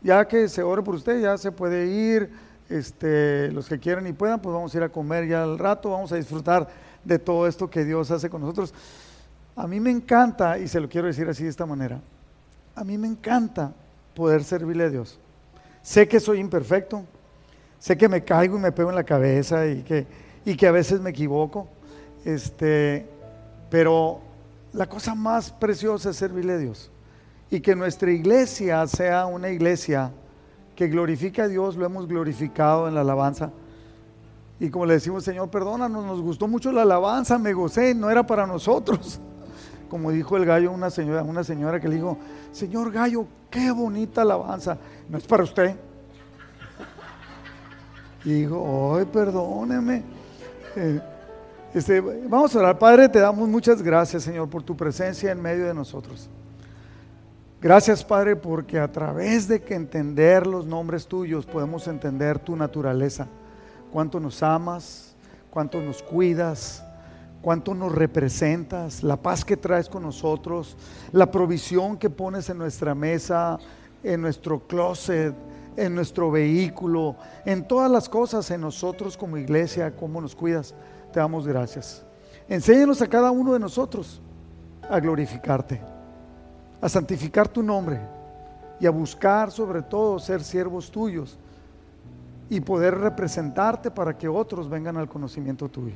[0.03, 2.31] Ya que se ore por usted, ya se puede ir
[2.69, 5.91] este, los que quieran y puedan, pues vamos a ir a comer ya al rato,
[5.91, 6.69] vamos a disfrutar
[7.05, 8.73] de todo esto que Dios hace con nosotros.
[9.55, 12.01] A mí me encanta, y se lo quiero decir así de esta manera,
[12.75, 13.73] a mí me encanta
[14.15, 15.19] poder servirle a Dios.
[15.83, 17.05] Sé que soy imperfecto,
[17.79, 20.07] sé que me caigo y me pego en la cabeza y que,
[20.45, 21.67] y que a veces me equivoco,
[22.25, 23.07] este,
[23.69, 24.21] pero
[24.73, 26.91] la cosa más preciosa es servirle a Dios.
[27.51, 30.13] Y que nuestra iglesia sea una iglesia
[30.77, 33.51] que glorifica a Dios, lo hemos glorificado en la alabanza.
[34.59, 38.25] Y como le decimos, Señor, perdónanos, nos gustó mucho la alabanza, me gocé, no era
[38.25, 39.21] para nosotros.
[39.91, 42.17] Como dijo el gallo, una señora, una señora que le dijo,
[42.53, 44.77] Señor gallo, qué bonita alabanza.
[45.09, 45.77] No es para usted.
[48.25, 50.03] Y dijo, ay, perdóneme.
[50.75, 51.01] Eh,
[51.75, 55.67] este, vamos a orar, Padre, te damos muchas gracias, Señor, por tu presencia en medio
[55.67, 56.29] de nosotros.
[57.61, 63.29] Gracias, Padre, porque a través de que entender los nombres tuyos podemos entender tu naturaleza,
[63.93, 65.15] cuánto nos amas,
[65.51, 66.85] cuánto nos cuidas,
[67.43, 70.77] cuánto nos representas, la paz que traes con nosotros,
[71.13, 73.59] la provisión que pones en nuestra mesa,
[74.03, 75.35] en nuestro closet,
[75.77, 80.75] en nuestro vehículo, en todas las cosas, en nosotros como iglesia, cómo nos cuidas.
[81.13, 82.05] Te damos gracias.
[82.49, 84.23] Enséñanos a cada uno de nosotros
[84.89, 85.93] a glorificarte
[86.83, 88.01] a santificar tu nombre
[88.81, 91.39] y a buscar sobre todo ser siervos tuyos
[92.51, 95.95] y poder representarte para que otros vengan al conocimiento tuyo.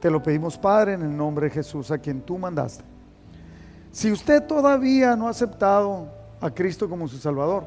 [0.00, 2.84] Te lo pedimos, Padre, en el nombre de Jesús, a quien tú mandaste.
[3.92, 6.08] Si usted todavía no ha aceptado
[6.40, 7.66] a Cristo como su Salvador,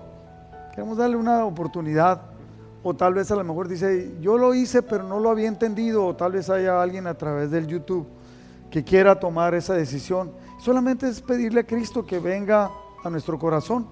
[0.72, 2.22] queremos darle una oportunidad,
[2.82, 6.06] o tal vez a lo mejor dice, yo lo hice pero no lo había entendido,
[6.06, 8.08] o tal vez haya alguien a través del YouTube
[8.72, 10.32] que quiera tomar esa decisión
[10.64, 12.72] Solamente es pedirle a Cristo que venga
[13.04, 13.86] a nuestro corazón.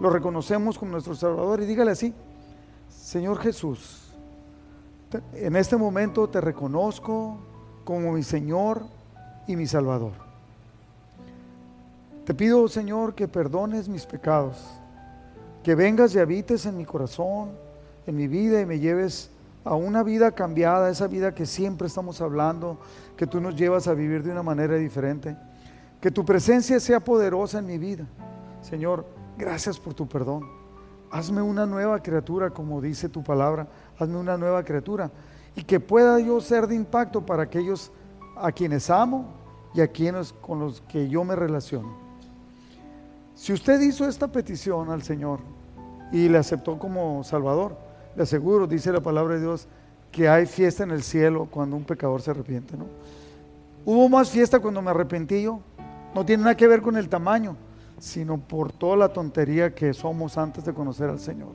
[0.00, 2.14] Lo reconocemos como nuestro Salvador y dígale así,
[2.88, 4.10] Señor Jesús,
[5.34, 7.36] en este momento te reconozco
[7.84, 8.82] como mi Señor
[9.46, 10.12] y mi Salvador.
[12.24, 14.56] Te pido, Señor, que perdones mis pecados,
[15.62, 17.50] que vengas y habites en mi corazón,
[18.06, 19.30] en mi vida y me lleves
[19.64, 22.78] a una vida cambiada, esa vida que siempre estamos hablando,
[23.16, 25.36] que tú nos llevas a vivir de una manera diferente.
[26.00, 28.04] Que tu presencia sea poderosa en mi vida.
[28.62, 29.06] Señor,
[29.38, 30.46] gracias por tu perdón.
[31.10, 33.66] Hazme una nueva criatura, como dice tu palabra.
[33.98, 35.10] Hazme una nueva criatura.
[35.56, 37.92] Y que pueda yo ser de impacto para aquellos
[38.36, 39.26] a quienes amo
[39.74, 41.96] y a quienes con los que yo me relaciono.
[43.34, 45.40] Si usted hizo esta petición al Señor
[46.12, 47.76] y le aceptó como Salvador,
[48.16, 49.66] le aseguro, dice la palabra de Dios,
[50.12, 52.76] que hay fiesta en el cielo cuando un pecador se arrepiente.
[52.76, 52.86] ¿no?
[53.84, 55.60] Hubo más fiesta cuando me arrepentí yo.
[56.14, 57.56] No tiene nada que ver con el tamaño,
[57.98, 61.48] sino por toda la tontería que somos antes de conocer al Señor.